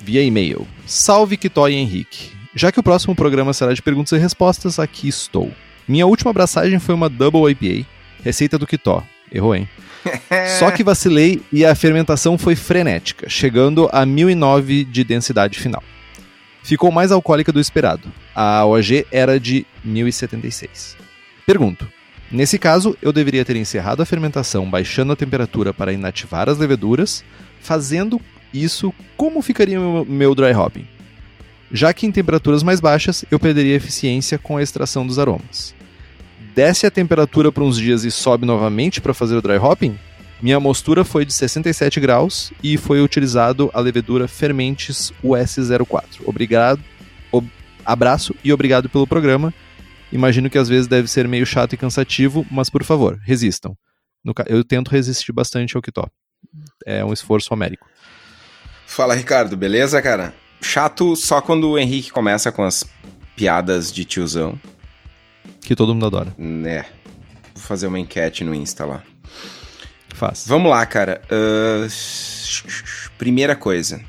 [0.00, 0.66] via e-mail.
[0.86, 2.32] Salve Kitó e Henrique.
[2.54, 5.52] Já que o próximo programa será de perguntas e respostas, aqui estou.
[5.86, 7.86] Minha última abraçagem foi uma Double IPA,
[8.24, 9.02] receita do Kitó.
[9.32, 9.68] Errou, hein?
[10.58, 15.82] Só que vacilei e a fermentação foi frenética, chegando a 1009 de densidade final
[16.68, 18.12] ficou mais alcoólica do esperado.
[18.34, 20.96] A OG era de 1076.
[21.46, 21.88] Pergunto:
[22.30, 27.24] nesse caso, eu deveria ter encerrado a fermentação baixando a temperatura para inativar as leveduras,
[27.60, 28.20] fazendo
[28.52, 30.86] isso como ficaria o meu dry hopping?
[31.70, 35.74] Já que em temperaturas mais baixas eu perderia eficiência com a extração dos aromas.
[36.54, 39.96] Desce a temperatura por uns dias e sobe novamente para fazer o dry hopping?
[40.40, 46.22] Minha mostura foi de 67 graus e foi utilizado a levedura Fermentes US04.
[46.24, 46.80] Obrigado,
[47.32, 47.48] ob,
[47.84, 49.52] abraço e obrigado pelo programa.
[50.12, 53.76] Imagino que às vezes deve ser meio chato e cansativo, mas por favor, resistam.
[54.46, 56.08] Eu tento resistir bastante ao Kitó.
[56.86, 57.86] É um esforço homérico.
[58.86, 60.34] Fala, Ricardo, beleza, cara?
[60.60, 62.84] Chato só quando o Henrique começa com as
[63.36, 64.58] piadas de tiozão.
[65.60, 66.34] Que todo mundo adora.
[66.36, 66.86] Né.
[67.54, 69.02] Vou fazer uma enquete no Insta lá.
[70.14, 70.46] Faz.
[70.48, 71.22] Vamos lá, cara.
[71.30, 71.86] Uh,
[73.16, 74.00] primeira coisa.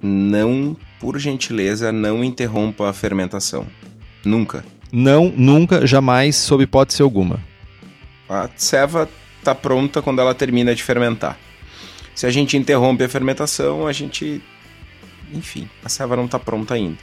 [0.00, 3.66] Não, por gentileza, não interrompa a fermentação.
[4.24, 4.64] Nunca.
[4.92, 7.40] Não, nunca, jamais, sob hipótese alguma.
[8.28, 9.08] A ceva
[9.46, 11.38] tá pronta quando ela termina de fermentar.
[12.14, 14.42] Se a gente interrompe a fermentação, a gente.
[15.32, 16.98] Enfim, a ceva não tá pronta ainda.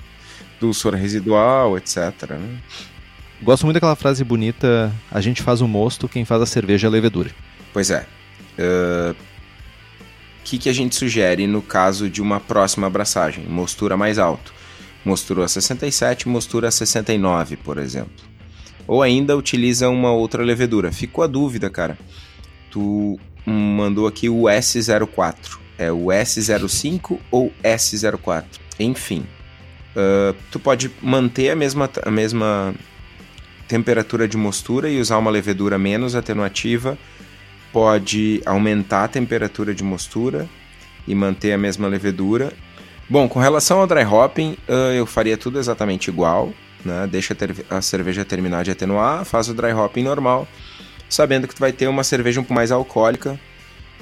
[0.60, 2.32] Dulçor residual, etc.
[2.32, 2.58] Né?
[3.42, 6.90] Gosto muito daquela frase bonita: a gente faz o mosto, quem faz a cerveja é
[6.90, 7.30] a levedura.
[7.72, 8.08] Pois é.
[8.58, 9.16] O uh,
[10.44, 13.46] que, que a gente sugere no caso de uma próxima abraçagem?
[13.46, 14.54] Mostura mais alto.
[15.06, 18.24] Mostura a 67, mostura a 69, por exemplo.
[18.88, 20.92] Ou ainda utiliza uma outra levedura.
[20.92, 21.98] Ficou a dúvida, cara.
[22.74, 25.60] Tu mandou aqui o S04.
[25.78, 28.46] É o S05 ou S04?
[28.80, 29.28] Enfim.
[29.96, 32.74] Uh, tu pode manter a mesma, a mesma
[33.68, 36.98] temperatura de mostura e usar uma levedura menos atenuativa
[37.72, 40.50] pode aumentar a temperatura de mostura
[41.08, 42.52] e manter a mesma levedura.
[43.08, 44.58] Bom, com relação ao dry hopping,
[44.96, 46.52] eu faria tudo exatamente igual,
[46.84, 47.08] né?
[47.12, 47.36] Deixa
[47.70, 50.48] a cerveja terminar de atenuar, faz o dry hopping normal,
[51.14, 53.40] sabendo que tu vai ter uma cerveja um pouco mais alcoólica,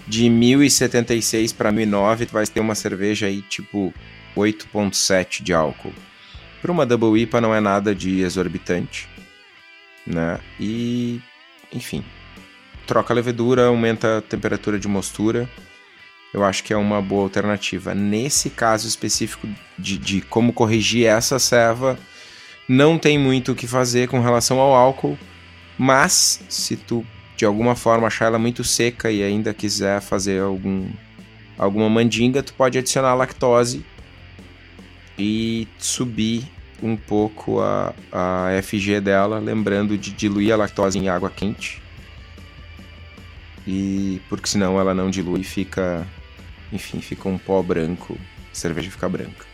[0.07, 3.93] de 1076 para 1009, tu vai ter uma cerveja aí tipo
[4.35, 5.93] 8.7 de álcool.
[6.61, 9.09] Para uma double IPA não é nada de exorbitante,
[10.07, 10.39] né?
[10.59, 11.19] E
[11.73, 12.03] enfim,
[12.87, 15.49] troca a levedura, aumenta a temperatura de mostura.
[16.33, 17.93] Eu acho que é uma boa alternativa.
[17.93, 21.99] Nesse caso específico de, de como corrigir essa ceva,
[22.69, 25.17] não tem muito o que fazer com relação ao álcool,
[25.77, 27.05] mas se tu
[27.35, 30.87] de alguma forma achar ela muito seca e ainda quiser fazer algum,
[31.57, 33.83] alguma mandinga, tu pode adicionar lactose
[35.17, 36.43] e subir
[36.83, 41.81] um pouco a, a FG dela, lembrando de diluir a lactose em água quente
[43.65, 46.07] e porque senão ela não dilui e fica,
[46.71, 48.17] enfim, fica um pó branco,
[48.51, 49.45] a cerveja fica branca.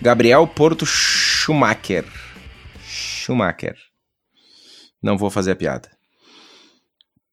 [0.00, 2.04] Gabriel Porto Schumacher.
[2.86, 3.76] Schumacher.
[5.02, 5.88] Não vou fazer a piada.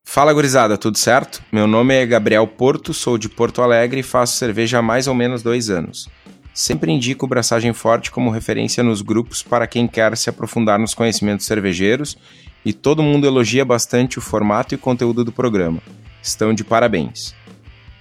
[0.03, 1.43] Fala gurizada, tudo certo?
[1.51, 5.15] Meu nome é Gabriel Porto, sou de Porto Alegre e faço cerveja há mais ou
[5.15, 6.07] menos dois anos.
[6.53, 11.45] Sempre indico Braçagem Forte como referência nos grupos para quem quer se aprofundar nos conhecimentos
[11.45, 12.17] cervejeiros
[12.63, 15.81] e todo mundo elogia bastante o formato e conteúdo do programa.
[16.21, 17.35] Estão de parabéns.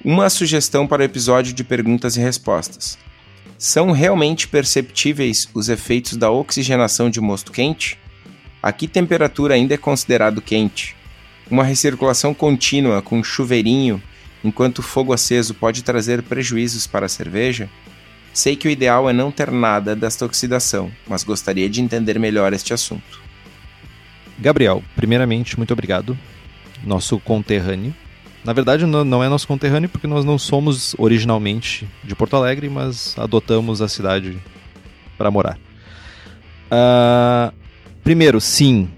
[0.04, 2.96] Uma sugestão para o episódio de perguntas e respostas.
[3.58, 7.98] São realmente perceptíveis os efeitos da oxigenação de mosto quente?
[8.64, 10.96] A que temperatura ainda é considerado quente?
[11.50, 14.02] Uma recirculação contínua com chuveirinho
[14.42, 17.68] enquanto o fogo aceso pode trazer prejuízos para a cerveja?
[18.32, 22.54] Sei que o ideal é não ter nada desta oxidação, mas gostaria de entender melhor
[22.54, 23.20] este assunto.
[24.38, 26.18] Gabriel, primeiramente, muito obrigado.
[26.82, 27.94] Nosso conterrâneo.
[28.42, 33.14] Na verdade, não é nosso conterrâneo porque nós não somos originalmente de Porto Alegre, mas
[33.18, 34.38] adotamos a cidade
[35.18, 35.58] para morar.
[36.72, 37.63] Uh,
[38.04, 38.88] primeiro, sim,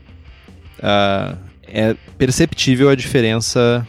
[0.80, 3.86] uh, é perceptível a diferença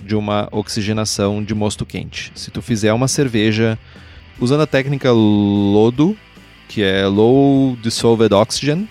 [0.00, 2.30] de uma oxigenação de mosto quente.
[2.34, 3.78] Se tu fizer uma cerveja
[4.40, 6.16] usando a técnica LODO,
[6.68, 8.88] que é Low Dissolved Oxygen,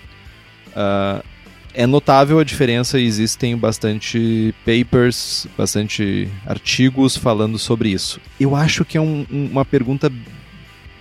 [0.70, 1.24] uh,
[1.72, 8.20] é notável a diferença e existem bastante papers, bastante artigos falando sobre isso.
[8.38, 10.10] Eu acho que é um, uma pergunta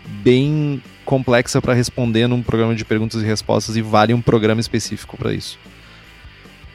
[0.06, 5.18] bem complexa para responder num programa de perguntas e respostas e vale um programa específico
[5.18, 5.58] para isso.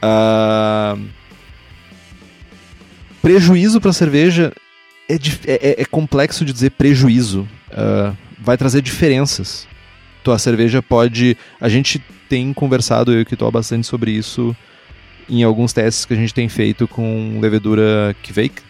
[0.03, 1.03] Uh,
[3.21, 4.53] prejuízo para a cerveja
[5.09, 5.15] é,
[5.45, 7.47] é, é, complexo de dizer prejuízo.
[7.71, 9.67] Uh, vai trazer diferenças.
[10.23, 11.35] Tua cerveja pode.
[11.59, 14.55] A gente tem conversado, eu e o bastante sobre isso
[15.29, 18.68] em alguns testes que a gente tem feito com levedura Kveik.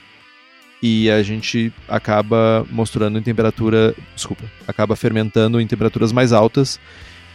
[0.81, 3.93] E a gente acaba mostrando em temperatura.
[4.15, 4.43] Desculpa.
[4.67, 6.79] Acaba fermentando em temperaturas mais altas.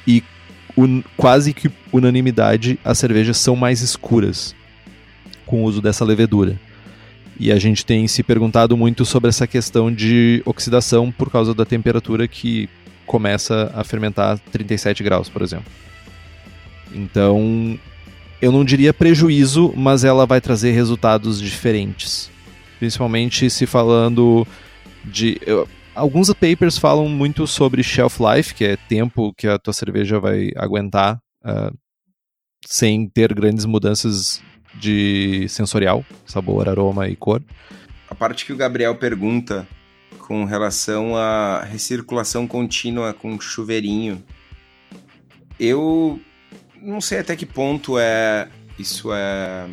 [0.07, 0.22] E
[0.76, 4.55] un, quase que unanimidade as cervejas são mais escuras
[5.47, 6.59] com o uso dessa levedura.
[7.38, 11.64] E a gente tem se perguntado muito sobre essa questão de oxidação por causa da
[11.64, 12.68] temperatura que
[13.07, 15.70] começa a fermentar a 37 graus, por exemplo.
[16.95, 17.78] Então,
[18.40, 22.30] eu não diria prejuízo, mas ela vai trazer resultados diferentes.
[22.79, 24.47] Principalmente se falando
[25.05, 25.39] de.
[25.47, 30.18] Eu, alguns papers falam muito sobre shelf life, que é tempo que a tua cerveja
[30.18, 31.77] vai aguentar uh,
[32.66, 34.43] sem ter grandes mudanças
[34.75, 37.43] de sensorial, sabor, aroma e cor.
[38.09, 39.66] A parte que o Gabriel pergunta
[40.18, 44.22] com relação à recirculação contínua com chuveirinho,
[45.61, 46.20] eu
[46.83, 48.49] não sei até que ponto é
[48.79, 49.68] isso é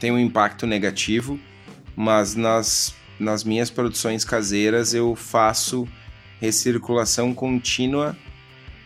[0.00, 1.38] tem um impacto negativo,
[1.94, 5.86] mas nas, nas minhas produções caseiras eu faço
[6.40, 8.16] recirculação contínua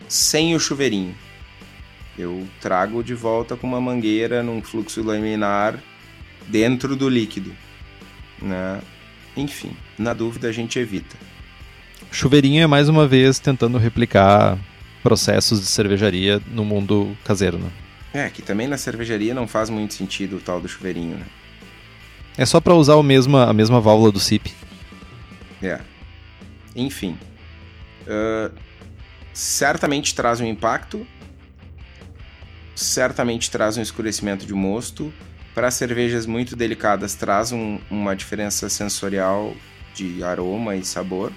[0.08, 1.14] sem o chuveirinho.
[2.18, 5.80] Eu trago de volta com uma mangueira num fluxo laminar
[6.48, 7.52] dentro do líquido.
[8.42, 8.80] Né?
[9.36, 11.16] Enfim, na dúvida a gente evita.
[12.10, 14.58] Chuveirinho é mais uma vez tentando replicar
[15.02, 17.70] processos de cervejaria no mundo caseiro, né?
[18.14, 21.26] É, que também na cervejaria não faz muito sentido o tal do chuveirinho, né?
[22.38, 24.52] É só para usar o mesma, a mesma válvula do SIP.
[25.60, 25.80] É.
[26.76, 27.18] Enfim.
[28.02, 28.54] Uh,
[29.32, 31.04] certamente traz um impacto,
[32.74, 35.12] certamente traz um escurecimento de mosto.
[35.52, 39.54] Para cervejas muito delicadas, traz um, uma diferença sensorial
[39.94, 41.32] de aroma e sabor.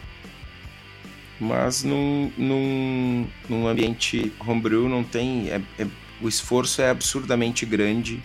[1.40, 5.50] Mas num, num, num ambiente homebrew não tem.
[5.50, 5.88] É, é,
[6.22, 8.22] o esforço é absurdamente grande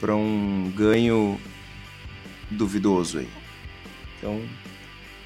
[0.00, 1.40] para um ganho
[2.50, 3.28] duvidoso aí.
[4.18, 4.42] Então,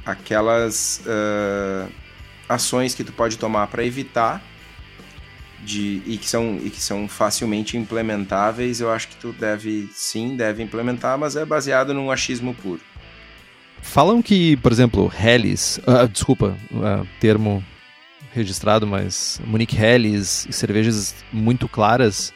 [0.05, 1.91] aquelas uh,
[2.49, 4.43] ações que tu pode tomar para evitar
[5.63, 10.37] de, e, que são, e que são facilmente implementáveis, eu acho que tu deve, sim,
[10.37, 12.81] deve implementar, mas é baseado num achismo puro.
[13.81, 17.65] Falam que, por exemplo, Helles, uh, desculpa, uh, termo
[18.33, 22.33] registrado, mas Munich Helles e cervejas muito claras,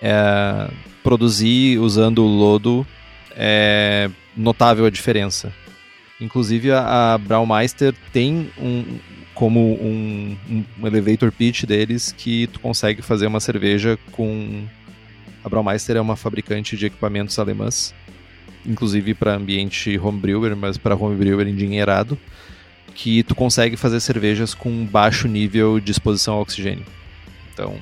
[0.00, 0.70] é,
[1.02, 2.86] produzir usando lodo
[3.32, 5.52] é notável a diferença.
[6.20, 8.98] Inclusive a, a Braumeister tem um,
[9.34, 14.64] como um, um, elevator pitch deles que tu consegue fazer uma cerveja com.
[15.42, 17.94] A Braumeister é uma fabricante de equipamentos alemãs,
[18.66, 22.18] inclusive para ambiente homebrewer, mas para homebrewer endinheirado,
[22.94, 26.84] que tu consegue fazer cervejas com baixo nível de exposição ao oxigênio.
[27.52, 27.76] Então.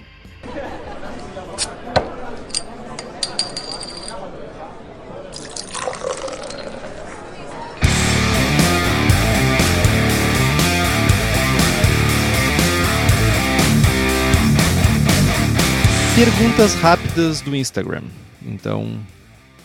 [16.18, 18.02] Perguntas rápidas do Instagram.
[18.44, 18.98] Então,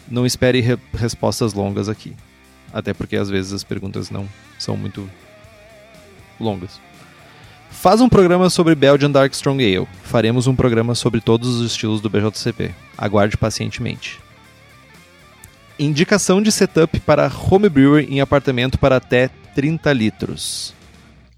[0.07, 2.15] não espere re respostas longas aqui.
[2.71, 4.27] Até porque às vezes as perguntas não
[4.59, 5.09] são muito
[6.43, 6.79] longas.
[7.71, 9.87] Faz um programa sobre Belgian Dark Strong Ale.
[10.03, 12.71] Faremos um programa sobre todos os estilos do BJCP.
[12.97, 14.19] Aguarde pacientemente.
[15.77, 20.73] Indicação de setup para homebrewer em apartamento para até 30 litros.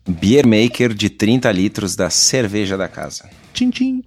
[0.08, 3.28] Beer maker de 30 litros da cerveja da casa.
[3.54, 4.04] Tchim, tchim.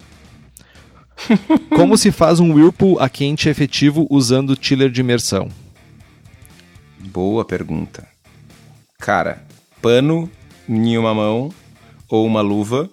[1.75, 5.49] Como se faz um Whirlpool a quente efetivo usando chiller de imersão?
[6.99, 8.07] Boa pergunta.
[8.97, 9.43] Cara,
[9.81, 10.29] pano
[10.69, 11.51] em uma mão
[12.07, 12.89] ou uma luva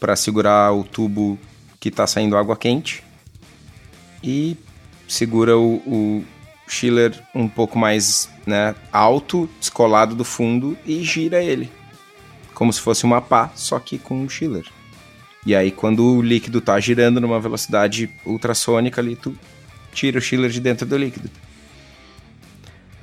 [0.00, 1.38] para segurar o tubo
[1.78, 3.04] que está saindo água quente
[4.22, 4.56] e
[5.06, 6.24] segura o, o
[6.66, 11.70] chiller um pouco mais né, alto, descolado do fundo e gira ele.
[12.54, 14.64] Como se fosse uma pá, só que com um chiller.
[15.44, 19.36] E aí, quando o líquido tá girando numa velocidade ultrassônica ali, tu
[19.92, 21.28] tira o chiller de dentro do líquido.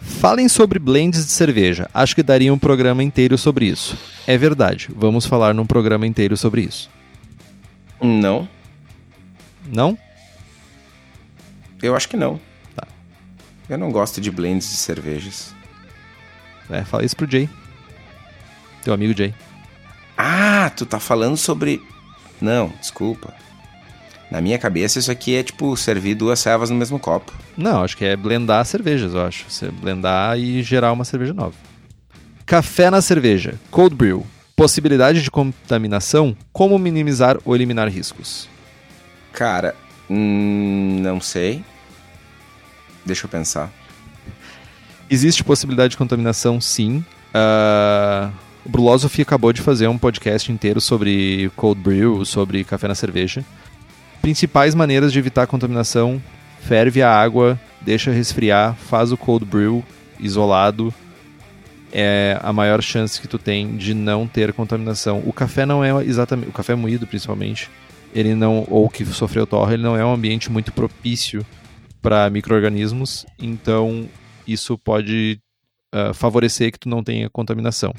[0.01, 1.89] Falem sobre blends de cerveja.
[1.93, 3.97] Acho que daria um programa inteiro sobre isso.
[4.27, 4.89] É verdade.
[4.95, 6.89] Vamos falar num programa inteiro sobre isso.
[8.01, 8.47] Não.
[9.67, 9.97] Não?
[11.81, 12.39] Eu acho que não.
[12.75, 12.87] Tá.
[13.69, 15.53] Eu não gosto de blends de cervejas.
[16.69, 17.49] É, fala isso pro Jay.
[18.83, 19.33] Teu amigo Jay.
[20.17, 21.81] Ah, tu tá falando sobre.
[22.41, 23.33] Não, desculpa.
[24.29, 27.33] Na minha cabeça, isso aqui é tipo servir duas servas no mesmo copo.
[27.57, 29.45] Não, acho que é blendar cervejas, eu acho.
[29.49, 31.55] Você blendar e gerar uma cerveja nova.
[32.45, 33.55] Café na cerveja.
[33.71, 34.25] Cold brew.
[34.55, 36.37] Possibilidade de contaminação.
[36.53, 38.47] Como minimizar ou eliminar riscos?
[39.31, 39.75] Cara,
[40.09, 41.63] hum, não sei.
[43.05, 43.71] Deixa eu pensar.
[45.09, 47.03] Existe possibilidade de contaminação, sim.
[47.33, 48.31] Uh,
[48.63, 53.43] o Brulosophy acabou de fazer um podcast inteiro sobre cold brew, sobre café na cerveja.
[54.21, 56.21] Principais maneiras de evitar contaminação:
[56.61, 59.83] ferve a água, deixa resfriar, faz o cold brew
[60.19, 60.93] isolado.
[61.91, 65.23] É a maior chance que tu tem de não ter contaminação.
[65.25, 67.67] O café não é exatamente, o café moído principalmente,
[68.13, 71.43] ele não ou que sofreu torre, ele não é um ambiente muito propício
[71.99, 74.07] para micro-organismos, então
[74.47, 75.39] isso pode
[75.93, 77.93] uh, favorecer que tu não tenha contaminação.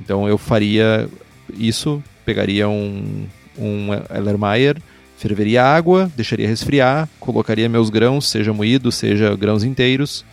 [0.00, 1.08] Então eu faria
[1.54, 3.26] isso, pegaria um,
[3.58, 4.80] um Ellermeyer,
[5.22, 10.24] ferveria água, deixaria resfriar, colocaria meus grãos, seja moído, seja grãos inteiros,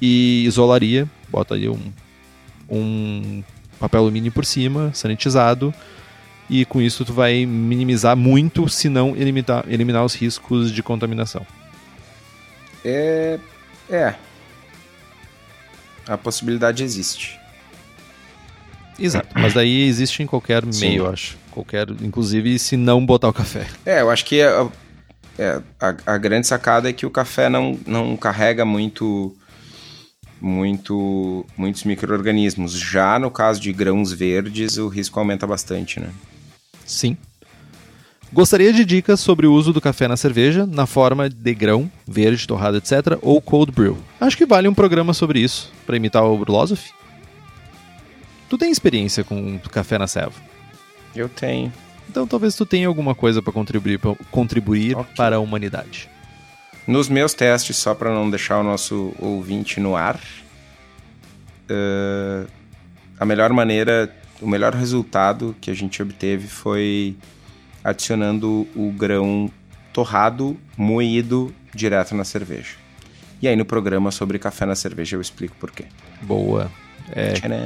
[0.00, 1.92] e isolaria, botaria um,
[2.70, 3.44] um
[3.78, 5.74] papel alumínio por cima, sanitizado,
[6.48, 11.46] e com isso tu vai minimizar muito, se não eliminar, eliminar os riscos de contaminação.
[12.82, 13.38] É.
[13.90, 14.14] É.
[16.08, 17.39] A possibilidade existe.
[19.00, 20.88] Exato, mas daí existe em qualquer Sim.
[20.90, 21.36] meio, eu acho.
[21.50, 23.66] Qualquer, inclusive se não botar o café.
[23.84, 24.68] É, eu acho que a,
[25.38, 29.34] é, a, a grande sacada é que o café não, não carrega muito
[30.40, 32.72] muito muitos micro-organismos.
[32.72, 36.10] Já no caso de grãos verdes, o risco aumenta bastante, né?
[36.86, 37.16] Sim.
[38.32, 42.46] Gostaria de dicas sobre o uso do café na cerveja, na forma de grão, verde,
[42.46, 43.98] torrado, etc., ou cold brew.
[44.20, 46.92] Acho que vale um programa sobre isso, para imitar o Brulosophy.
[48.50, 50.34] Tu tem experiência com café na serva?
[51.14, 51.72] Eu tenho.
[52.08, 55.14] Então talvez tu tenha alguma coisa para contribuir, pra, contribuir Ok.
[55.16, 56.10] para a humanidade.
[56.86, 60.20] Nos meus testes, só para não deixar o nosso ouvinte no ar,
[61.68, 62.46] eh,
[63.18, 67.16] a melhor maneira, o melhor resultado que a gente obteve foi
[67.84, 69.48] adicionando o grão
[69.92, 72.74] torrado, moído, direto na cerveja.
[73.40, 75.84] E aí no programa sobre café na cerveja eu explico por quê.
[76.22, 76.70] Boa.
[77.12, 77.56] É, Tcharam.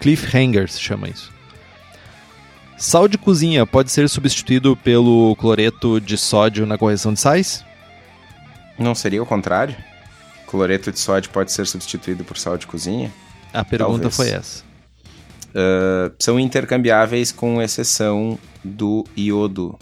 [0.00, 1.32] cliffhanger se chama isso.
[2.76, 7.64] Sal de cozinha pode ser substituído pelo cloreto de sódio na correção de sais?
[8.78, 9.76] Não seria o contrário?
[10.46, 13.10] Cloreto de sódio pode ser substituído por sal de cozinha?
[13.52, 14.16] A pergunta Talvez.
[14.16, 14.64] foi essa.
[15.54, 19.78] Ah, são intercambiáveis com exceção do iodo.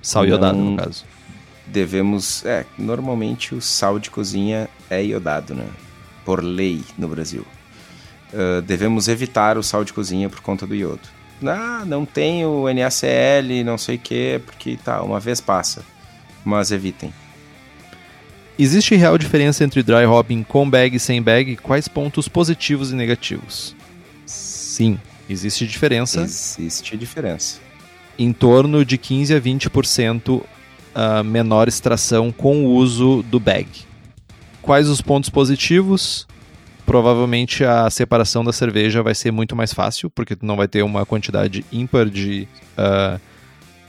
[0.00, 1.04] Sal iodado, Não- no caso.
[1.66, 2.44] devemos.
[2.46, 5.66] É, normalmente o sal de cozinha é iodado, né?
[6.24, 7.44] Por lei no Brasil.
[8.36, 11.00] Ah, devemos evitar o sal de cozinha por conta do iodo.
[11.44, 15.82] Ah, não tem o NaCl, não sei o que, porque tá, uma vez passa.
[16.44, 17.12] Mas evitem.
[18.58, 21.56] Existe real diferença entre dry hopping com bag e sem bag?
[21.56, 23.74] Quais pontos positivos e negativos?
[24.24, 24.98] Sim,
[25.28, 27.60] existe diferença Existe diferença.
[28.18, 30.42] em torno de 15 a 20%
[30.94, 33.68] a menor extração com o uso do bag.
[34.62, 36.26] Quais os pontos positivos?
[36.86, 40.82] Provavelmente a separação da cerveja vai ser muito mais fácil, porque tu não vai ter
[40.82, 42.46] uma quantidade ímpar de,
[42.78, 43.18] ah,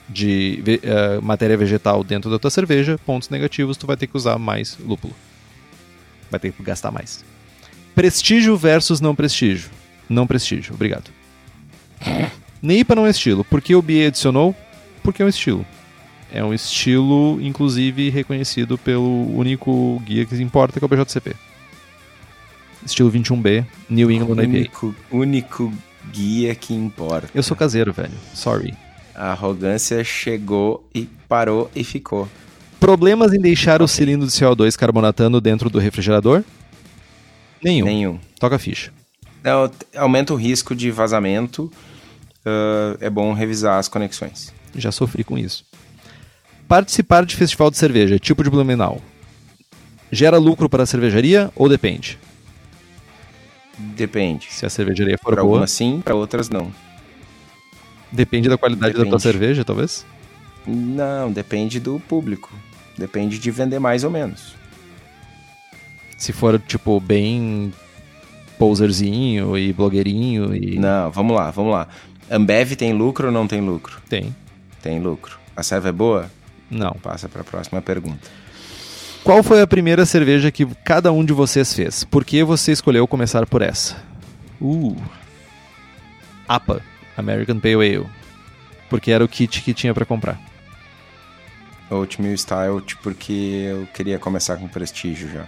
[0.10, 4.40] de eh, matéria vegetal dentro da tua cerveja, pontos negativos, tu vai ter que usar
[4.40, 5.14] mais lúpulo.
[6.32, 7.24] Vai ter que gastar mais.
[7.94, 9.70] Prestígio versus não prestígio.
[10.10, 11.12] Não prestígio, obrigado.
[12.62, 13.46] Neipa não é estilo.
[13.46, 14.56] Por que o BA adicionou?
[15.04, 15.66] Porque é um estilo.
[16.32, 21.36] É um estilo, inclusive, reconhecido pelo único guia que importa, que é o BJCP.
[22.88, 24.48] Estilo 21B, New England IPA.
[24.58, 25.74] único, único
[26.12, 27.30] guia que importa.
[27.36, 28.12] Eu sou caseiro, velho.
[28.34, 28.74] Sorry.
[29.14, 32.28] A arrogância chegou e parou e ficou.
[32.80, 36.44] Problemas em deixar o cilindro de CO2 carbonatando dentro do refrigerador?
[37.64, 37.86] Nenhum.
[37.86, 38.20] Nenhum.
[38.40, 38.92] Toca a ficha.
[39.44, 41.72] Não, t- aumenta o risco de vazamento.
[42.46, 44.54] ah, é bom revisar as conexões.
[44.76, 45.66] Já sofri com isso.
[46.68, 49.02] Participar de festival de cerveja, tipo de Blumenau.
[50.12, 52.20] Gera lucro para a cervejaria ou depende?
[53.78, 54.48] Depende.
[54.50, 56.72] Se a cervejaria for Para boa, algumas sim, para outras não.
[58.12, 59.24] depende da qualidade da tua Depende.
[59.24, 60.06] cerveja, talvez?
[60.66, 62.52] Não, depende do público.
[62.98, 64.56] Depende de vender mais ou menos.
[66.18, 67.72] Se for, tipo, bem
[68.58, 70.80] poserzinho e blogueirinho e...
[70.80, 71.88] Não, vamos lá, vamos lá.
[72.30, 74.02] Ambev tem lucro ou não tem lucro?
[74.10, 74.36] Tem.
[74.82, 75.38] Tem lucro.
[75.56, 76.30] A serva é boa?
[76.70, 76.92] Não.
[76.94, 78.28] Passa para a próxima pergunta.
[79.28, 82.06] Qual foi a primeira cerveja que cada um de vocês fez?
[82.06, 84.02] Por que você escolheu começar por essa?
[84.62, 84.96] Uh.
[86.48, 86.82] APA,
[87.18, 88.08] American Pale Ale.
[88.90, 90.40] Porque era o kit que tinha pra comprar.
[91.90, 95.46] Oatmeal Style, tipo, porque eu queria começar com prestígio já.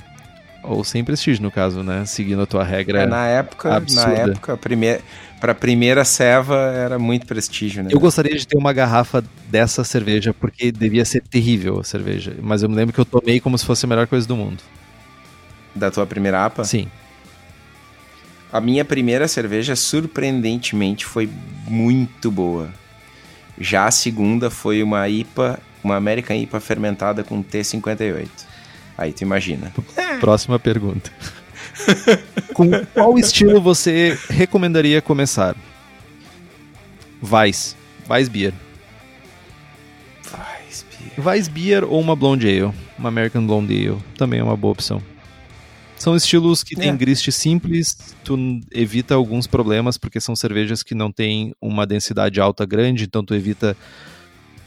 [0.64, 2.06] Ou sem prestígio, no caso, né?
[2.06, 3.02] Seguindo a tua regra.
[3.02, 4.08] É, na época, absurda.
[4.08, 5.02] na época, primeir,
[5.40, 7.90] pra primeira ceva era muito prestígio, né?
[7.92, 12.36] Eu gostaria de ter uma garrafa dessa cerveja, porque devia ser terrível a cerveja.
[12.42, 14.62] Mas eu me lembro que eu tomei como se fosse a melhor coisa do mundo.
[15.74, 16.64] Da tua primeira APA?
[16.66, 16.88] Sim.
[18.52, 21.30] A minha primeira cerveja, surpreendentemente, foi
[21.68, 22.70] muito boa.
[23.60, 28.49] Já a segunda foi uma IPA, uma American IPA fermentada com T58.
[29.00, 29.72] Aí tu imagina.
[30.20, 31.10] Próxima pergunta.
[32.54, 35.56] Com qual estilo você recomendaria começar?
[37.24, 37.76] Weiss.
[38.10, 38.54] Weiss Beer.
[40.70, 41.12] Espia.
[41.18, 42.74] Weiss Beer ou uma Blonde Ale.
[42.98, 43.98] Uma American Blonde Ale.
[44.18, 45.02] Também é uma boa opção.
[45.98, 46.96] São estilos que têm É.
[46.96, 48.38] grist simples, tu
[48.72, 53.34] evita alguns problemas, porque são cervejas que não têm uma densidade alta grande, então tu
[53.36, 53.76] evita,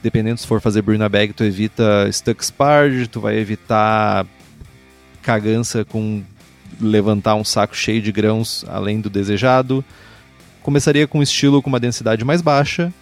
[0.02, 4.26] dependendo se for fazer brew na bag, tu evita stuck sparge, tu vai evitar
[5.22, 6.22] cagança com
[6.80, 9.84] levantar um saco cheio de grãos além do desejado.
[10.62, 12.92] Começaria com um estilo com uma densidade mais baixa,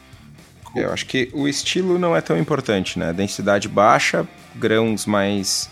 [0.75, 3.13] Eu acho que o estilo não é tão importante, né?
[3.13, 5.69] Densidade baixa, grãos mais.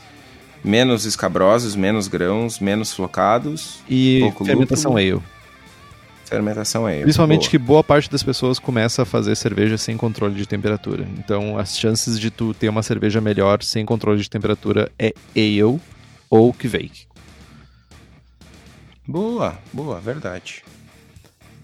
[0.65, 5.19] menos escabrosos, menos grãos, menos flocados, e fermentação lúpulo.
[5.19, 5.38] ale.
[6.29, 7.03] Fermentação aí.
[7.03, 7.51] Principalmente boa.
[7.51, 11.07] que boa parte das pessoas começa a fazer cerveja sem controle de temperatura.
[11.19, 15.81] Então as chances de tu ter uma cerveja melhor sem controle de temperatura é ale
[16.31, 17.07] ou kveik.
[19.07, 20.63] Boa, boa, verdade.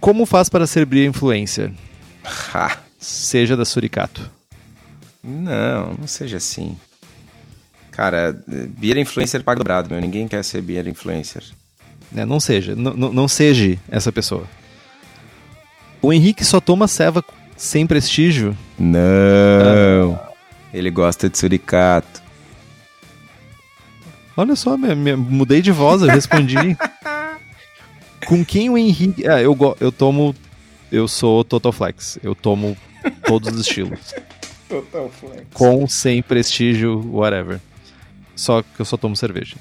[0.00, 1.70] Como faz para ser beer influencer?
[2.24, 2.78] Ha!
[2.98, 4.30] Seja da Suricato.
[5.22, 6.76] Não, não seja assim.
[7.90, 10.00] Cara, beer influencer paga dobrado, meu.
[10.00, 11.44] Ninguém quer ser beer influencer.
[12.14, 12.24] Né?
[12.24, 14.44] Não seja, não seja essa pessoa.
[16.00, 17.24] O Henrique só toma ceva
[17.56, 18.56] sem prestígio.
[18.78, 20.18] Não.
[20.72, 22.22] Ele gosta de suricato.
[24.36, 26.56] Olha só, me- me- mudei de voz, eu respondi.
[28.26, 29.26] Com quem o Henrique.
[29.28, 30.34] Ah, eu, eu tomo.
[30.90, 32.18] Eu sou Total Flex.
[32.22, 32.76] Eu tomo
[33.26, 34.14] todos os estilos.
[34.68, 35.42] Total flex.
[35.52, 37.60] Com, sem prestígio, whatever.
[38.34, 39.56] Só que eu só tomo cerveja.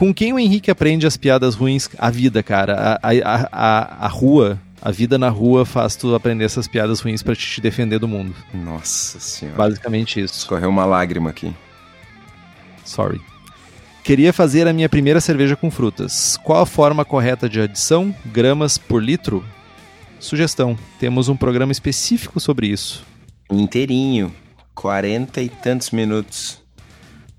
[0.00, 1.90] Com quem o Henrique aprende as piadas ruins?
[1.98, 2.98] A vida, cara.
[3.02, 7.22] A, a, a, a rua, a vida na rua faz tu aprender essas piadas ruins
[7.22, 8.34] pra te defender do mundo.
[8.54, 9.58] Nossa senhora.
[9.58, 10.32] Basicamente isso.
[10.32, 11.54] Escorreu uma lágrima aqui.
[12.82, 13.20] Sorry.
[14.02, 16.38] Queria fazer a minha primeira cerveja com frutas.
[16.38, 18.16] Qual a forma correta de adição?
[18.24, 19.44] Gramas por litro?
[20.18, 23.04] Sugestão: temos um programa específico sobre isso.
[23.50, 24.34] Inteirinho.
[24.74, 26.58] 40 e tantos minutos.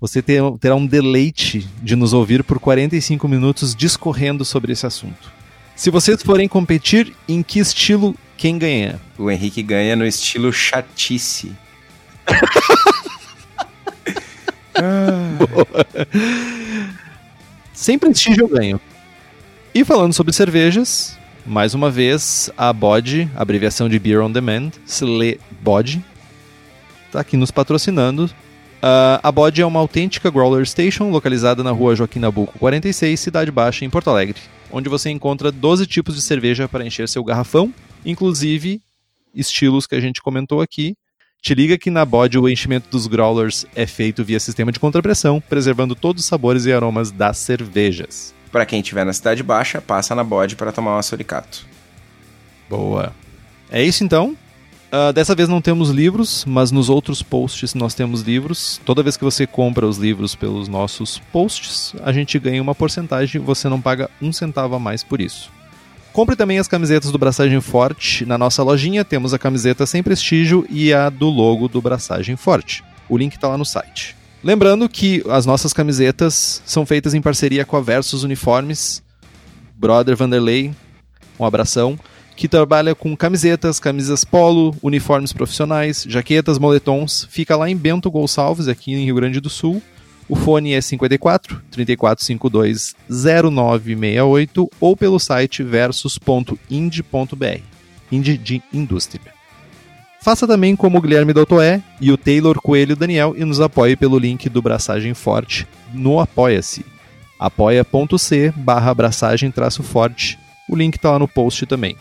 [0.02, 5.30] Você ter- terá um deleite de nos ouvir por 45 minutos discorrendo sobre esse assunto.
[5.76, 9.00] Se vocês forem competir, em que estilo quem ganha?
[9.16, 11.52] O Henrique ganha no estilo chatice.
[17.72, 18.80] Sem prestígio eu ganho.
[19.72, 21.16] E falando sobre cervejas,
[21.46, 26.04] mais uma vez, a BOD, abreviação de Beer on Demand, se lê BOD,
[27.12, 28.28] tá aqui nos patrocinando.
[28.82, 33.52] Ah, a BOD é uma autêntica Growler Station localizada na rua Joaquim Nabuco 46, Cidade
[33.52, 34.40] Baixa, em Porto Alegre,
[34.72, 37.72] onde você encontra 12 tipos de cerveja para encher seu garrafão,
[38.04, 38.82] inclusive
[39.32, 40.96] estilos que a gente comentou aqui,
[41.42, 45.40] Te liga que na bode o enchimento dos growlers é feito via sistema de contrapressão,
[45.40, 48.32] preservando todos os sabores e aromas das cervejas.
[48.52, 51.66] Para quem estiver na Cidade Baixa, passa na bode para tomar um suricato.
[52.70, 53.12] Boa.
[53.72, 54.36] É isso então.
[54.92, 58.78] Uh, dessa vez não temos livros, mas nos outros posts nós temos livros.
[58.84, 63.40] Toda vez que você compra os livros pelos nossos posts, a gente ganha uma porcentagem
[63.40, 65.50] e você não paga um centavo a mais por isso.
[66.12, 68.26] Compre também as camisetas do Braçagem Forte.
[68.26, 72.84] Na nossa lojinha temos a camiseta sem prestígio e a do logo do Braçagem Forte.
[73.08, 74.14] O link está lá no site.
[74.44, 79.02] Lembrando que as nossas camisetas são feitas em parceria com a Versus Uniformes.
[79.74, 80.70] Brother Vanderlei,
[81.40, 81.98] um abração
[82.42, 87.24] que trabalha com camisetas, camisas polo, uniformes profissionais, jaquetas, moletons.
[87.30, 89.80] Fica lá em Bento Gonçalves, aqui em Rio Grande do Sul.
[90.28, 96.66] O fone é 54 3452 0968 ou pelo site versus.ind.br.
[98.10, 99.32] Indie de indústria.
[100.20, 104.18] Faça também como o Guilherme Doutoé e o Taylor Coelho Daniel e nos apoie pelo
[104.18, 105.64] link do Braçagem Forte
[105.94, 106.84] no Apoia-se.
[107.38, 108.92] apoia.c barra
[109.84, 110.36] forte
[110.68, 111.96] O link está lá no post também.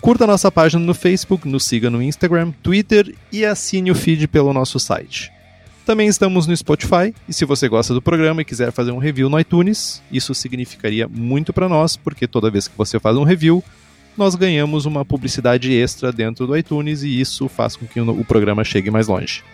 [0.00, 4.52] Curta nossa página no Facebook, nos siga no Instagram, Twitter e assine o feed pelo
[4.52, 5.32] nosso site.
[5.84, 9.28] Também estamos no Spotify e se você gosta do programa e quiser fazer um review
[9.28, 13.62] no iTunes, isso significaria muito para nós, porque toda vez que você faz um review,
[14.16, 18.64] nós ganhamos uma publicidade extra dentro do iTunes e isso faz com que o programa
[18.64, 19.44] chegue mais longe.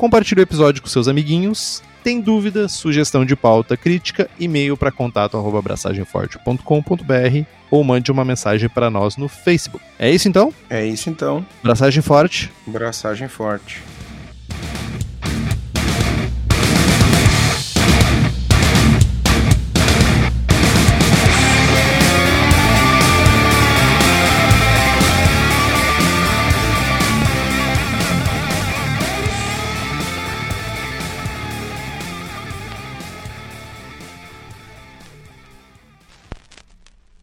[0.00, 1.82] Compartilhe o episódio com seus amiguinhos.
[2.02, 9.18] Tem dúvida, sugestão de pauta, crítica, e-mail para contato@braçagemforte.com.br ou mande uma mensagem para nós
[9.18, 9.84] no Facebook.
[9.98, 10.54] É isso então?
[10.70, 11.44] É isso então.
[11.62, 12.50] Braçagem forte.
[12.66, 13.82] Braçagem forte.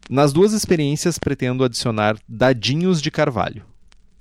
[0.10, 3.66] Nas duas experiências, pretendo adicionar dadinhos de carvalho.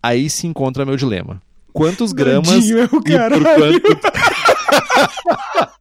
[0.02, 1.40] Aí se encontra meu dilema.
[1.72, 3.80] Quantos gramas Dadinho é o e por caralho.
[3.80, 4.06] quanto...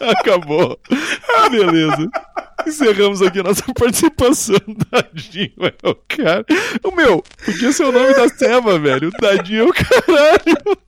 [0.00, 0.78] Acabou.
[1.50, 2.08] Beleza.
[2.66, 4.56] Encerramos aqui a nossa participação.
[4.90, 6.44] Dadinho é o cara.
[6.82, 9.10] O meu, podia ser o nome da ceva, velho.
[9.20, 10.78] Dadinho é o caralho.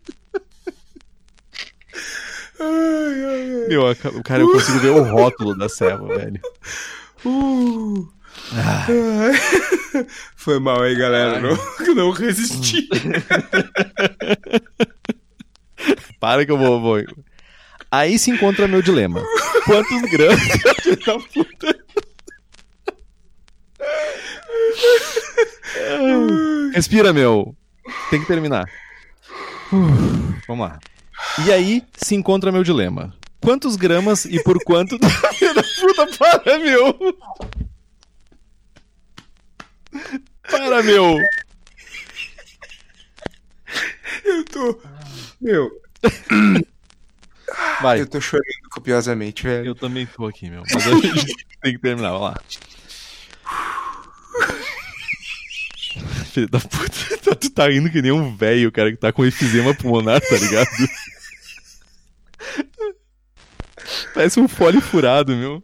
[2.61, 3.67] Ai, ai.
[3.69, 3.95] Meu, a-
[4.25, 6.41] cara, eu consigo ver o rótulo da ceva, velho.
[7.25, 8.09] Uh.
[8.53, 10.07] Ai.
[10.37, 11.41] Foi mal aí, galera.
[11.41, 12.89] Não, não resisti.
[16.21, 17.03] Para que eu vou, vou.
[17.91, 19.23] Aí se encontra meu dilema.
[19.65, 20.39] Quantos gramas?
[21.07, 21.79] Da puta.
[26.75, 27.55] Respira, meu.
[28.11, 28.65] Tem que terminar.
[29.73, 30.79] Uh, Vamos lá.
[31.47, 33.15] E aí se encontra meu dilema.
[33.41, 34.99] Quantos gramas e por quanto.
[35.55, 36.99] Da puta, para, meu!
[40.43, 41.19] Para, meu!
[44.25, 44.81] Eu tô.
[45.41, 45.71] Meu,
[47.81, 48.01] Vai.
[48.01, 49.69] eu tô chorando copiosamente, velho.
[49.69, 50.63] Eu também tô aqui, meu.
[50.73, 52.37] Mas a gente tem que terminar, vai lá.
[56.29, 59.75] Filho da puta, tu tá indo que nem um velho, cara, que tá com efizema
[59.75, 60.69] pulmonar, tá ligado?
[64.15, 65.63] Parece um fole furado, meu.